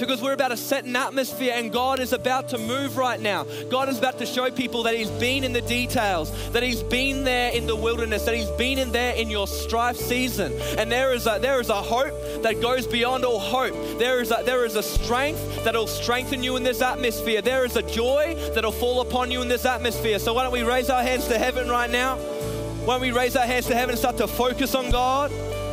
because 0.00 0.22
we're 0.22 0.32
about 0.32 0.48
to 0.48 0.56
set 0.56 0.84
an 0.84 0.96
atmosphere 0.96 1.52
and 1.54 1.72
God 1.72 2.00
is 2.00 2.12
about 2.12 2.48
to 2.50 2.58
move 2.58 2.96
right 2.96 3.20
now. 3.20 3.44
God 3.68 3.88
is 3.88 3.98
about 3.98 4.18
to 4.18 4.26
show 4.26 4.50
people 4.50 4.82
that 4.84 4.94
He's 4.94 5.10
been 5.10 5.44
in 5.44 5.52
the 5.52 5.60
details, 5.62 6.30
that 6.50 6.62
He's 6.62 6.82
been 6.82 7.24
there 7.24 7.52
in 7.52 7.66
the 7.66 7.76
wilderness, 7.76 8.24
that 8.24 8.34
He's 8.34 8.50
been 8.52 8.78
in 8.78 8.92
there 8.92 9.14
in 9.14 9.30
your 9.30 9.46
strife 9.46 9.96
season. 9.96 10.52
And 10.78 10.90
there 10.90 11.12
is 11.12 11.26
a, 11.26 11.38
there 11.40 11.60
is 11.60 11.68
a 11.68 11.82
hope 11.82 12.42
that 12.42 12.60
goes 12.60 12.86
beyond 12.86 13.24
all 13.24 13.38
hope. 13.38 13.74
There 13.98 14.20
is 14.20 14.30
a, 14.30 14.42
there 14.44 14.64
is 14.64 14.76
a 14.76 14.82
strength 14.82 15.64
that'll 15.64 15.86
strengthen 15.86 16.42
you 16.42 16.56
in 16.56 16.62
this 16.62 16.82
atmosphere. 16.82 17.42
There 17.42 17.64
is 17.64 17.76
a 17.76 17.82
joy 17.82 18.34
that'll 18.54 18.72
fall 18.72 19.00
upon 19.00 19.30
you 19.30 19.42
in 19.42 19.48
this 19.48 19.64
atmosphere. 19.64 20.18
So 20.18 20.34
why 20.34 20.42
don't 20.42 20.52
we 20.52 20.62
raise 20.62 20.90
our 20.90 21.02
hands 21.02 21.28
to 21.28 21.38
heaven 21.38 21.68
right 21.68 21.90
now? 21.90 22.16
Why 22.16 22.94
don't 22.94 23.02
we 23.02 23.12
raise 23.12 23.36
our 23.36 23.46
hands 23.46 23.66
to 23.66 23.74
heaven 23.74 23.90
and 23.90 23.98
start 23.98 24.16
to 24.16 24.26
focus 24.26 24.74
on 24.74 24.90
God? 24.90 25.30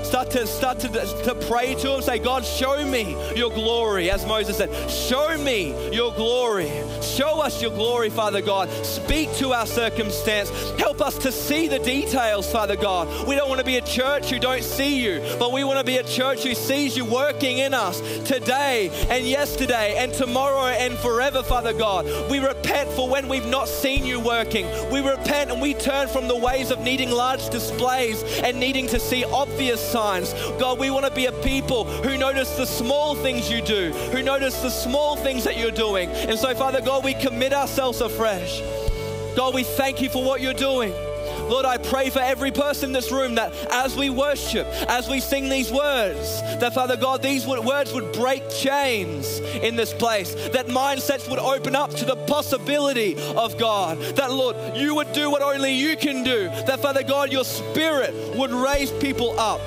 Start 0.08 0.32
to 0.32 0.48
start 0.48 0.80
to, 0.80 0.88
to 0.88 1.36
pray 1.50 1.76
to 1.76 1.96
him. 1.96 2.02
Say, 2.02 2.18
God, 2.20 2.46
show 2.46 2.86
me 2.86 3.18
your 3.36 3.50
glory. 3.50 4.10
As 4.10 4.26
Moses 4.26 4.56
said, 4.56 4.90
show 4.90 5.38
me 5.38 5.94
your 5.94 6.14
glory. 6.14 6.72
Show 7.02 7.42
us 7.42 7.62
your 7.62 7.72
glory, 7.72 8.10
Father 8.10 8.42
God. 8.42 8.70
Speak 8.86 9.30
to 9.34 9.52
our 9.52 9.66
circumstance. 9.66 10.50
Help 10.80 11.02
us 11.02 11.18
to 11.18 11.32
see 11.32 11.68
the 11.68 11.80
details, 11.80 12.50
Father 12.50 12.78
God. 12.78 13.28
We 13.28 13.36
don't 13.36 13.50
want 13.50 13.60
to 13.60 13.66
be 13.66 13.76
a 13.76 13.82
church 13.82 14.30
who 14.30 14.40
don't 14.40 14.64
see 14.64 15.04
you, 15.04 15.22
but 15.40 15.52
we 15.52 15.66
want 15.66 15.80
to 15.80 15.84
be 15.84 15.98
a 15.98 16.04
church 16.04 16.44
who 16.44 16.56
sees 16.56 16.96
you 16.96 17.04
working 17.04 17.58
in 17.58 17.74
us 17.74 18.00
today 18.26 18.90
and 19.10 19.26
yesterday 19.26 19.96
and 19.98 20.14
tomorrow 20.14 20.68
and 20.68 20.98
forever, 21.00 21.44
Father 21.44 21.74
God. 21.74 22.06
We 22.32 22.40
repent 22.40 22.90
for 22.92 23.10
when 23.10 23.28
we've 23.28 23.46
not 23.46 23.68
seen 23.68 24.06
you 24.06 24.22
working. 24.22 24.68
We 24.90 25.02
repent 25.02 25.52
and 25.52 25.62
we 25.62 25.74
turn 25.74 26.08
from 26.08 26.30
the 26.30 26.38
ways 26.38 26.72
of 26.72 26.80
needing 26.80 27.12
large 27.12 27.50
displays 27.50 28.24
and 28.40 28.58
needing 28.58 28.88
to 28.88 29.02
see 29.02 29.26
obvious 29.26 29.97
signs. 29.98 30.32
God, 30.60 30.78
we 30.78 30.92
want 30.92 31.08
to 31.08 31.12
be 31.12 31.26
a 31.26 31.32
people 31.32 31.86
who 31.86 32.20
notice 32.20 32.56
the 32.56 32.68
small 32.68 33.16
things 33.16 33.50
you 33.50 33.64
do, 33.64 33.92
who 34.12 34.22
notice 34.22 34.62
the 34.62 34.70
small 34.70 35.16
things 35.16 35.44
that 35.46 35.58
you're 35.58 35.72
doing. 35.72 36.08
And 36.12 36.38
so, 36.38 36.54
Father 36.54 36.82
God, 36.82 37.04
we 37.04 37.16
commit 37.16 37.52
ourselves 37.52 38.00
afresh. 38.00 38.62
God, 39.36 39.56
we 39.56 39.64
thank 39.64 40.00
you 40.00 40.10
for 40.10 40.24
what 40.24 40.40
you're 40.40 40.54
doing. 40.54 40.94
Lord, 41.50 41.66
I 41.66 41.78
pray 41.78 42.12
for 42.12 42.20
every 42.20 42.52
person 42.52 42.90
in 42.90 42.94
this 42.94 43.12
room 43.12 43.36
that 43.36 43.52
as 43.72 43.96
we 43.96 44.12
worship, 44.12 44.68
as 44.88 45.10
we 45.10 45.20
sing 45.20 45.50
these 45.50 45.72
words, 45.72 46.42
that 46.60 46.76
Father 46.76 46.96
God, 46.96 47.24
these 47.24 47.48
words 47.48 47.92
would 47.92 48.12
break 48.14 48.48
chains 48.52 49.40
in 49.40 49.76
this 49.76 49.94
place, 49.94 50.36
that 50.50 50.68
mindsets 50.68 51.28
would 51.28 51.40
open 51.40 51.76
up 51.76 51.90
to 51.96 52.06
the 52.06 52.18
possibility 52.28 53.16
of 53.36 53.58
God, 53.58 53.98
that 54.18 54.32
Lord, 54.32 54.58
you 54.76 54.94
would 54.94 55.12
do 55.14 55.32
what 55.32 55.42
only 55.42 55.74
you 55.74 55.98
can 55.98 56.24
do, 56.24 56.50
that 56.68 56.82
Father 56.82 57.02
God, 57.02 57.32
your 57.32 57.46
spirit 57.46 58.14
would 58.36 58.52
raise 58.52 58.92
people 58.92 59.40
up. 59.40 59.60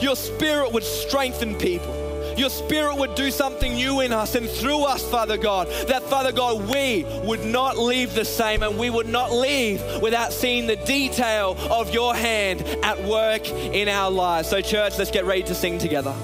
Your 0.00 0.16
spirit 0.16 0.72
would 0.72 0.84
strengthen 0.84 1.54
people. 1.56 2.04
Your 2.36 2.50
spirit 2.50 2.96
would 2.96 3.14
do 3.14 3.30
something 3.30 3.74
new 3.74 4.00
in 4.00 4.12
us 4.12 4.34
and 4.34 4.48
through 4.48 4.84
us, 4.84 5.08
Father 5.08 5.36
God. 5.36 5.68
That, 5.88 6.02
Father 6.02 6.32
God, 6.32 6.68
we 6.68 7.06
would 7.22 7.44
not 7.44 7.78
leave 7.78 8.14
the 8.14 8.24
same 8.24 8.62
and 8.62 8.76
we 8.76 8.90
would 8.90 9.08
not 9.08 9.32
leave 9.32 9.80
without 10.02 10.32
seeing 10.32 10.66
the 10.66 10.76
detail 10.76 11.56
of 11.70 11.94
your 11.94 12.14
hand 12.14 12.62
at 12.82 13.04
work 13.04 13.48
in 13.48 13.88
our 13.88 14.10
lives. 14.10 14.48
So, 14.48 14.60
church, 14.60 14.98
let's 14.98 15.10
get 15.10 15.24
ready 15.24 15.44
to 15.44 15.54
sing 15.54 15.78
together. 15.78 16.14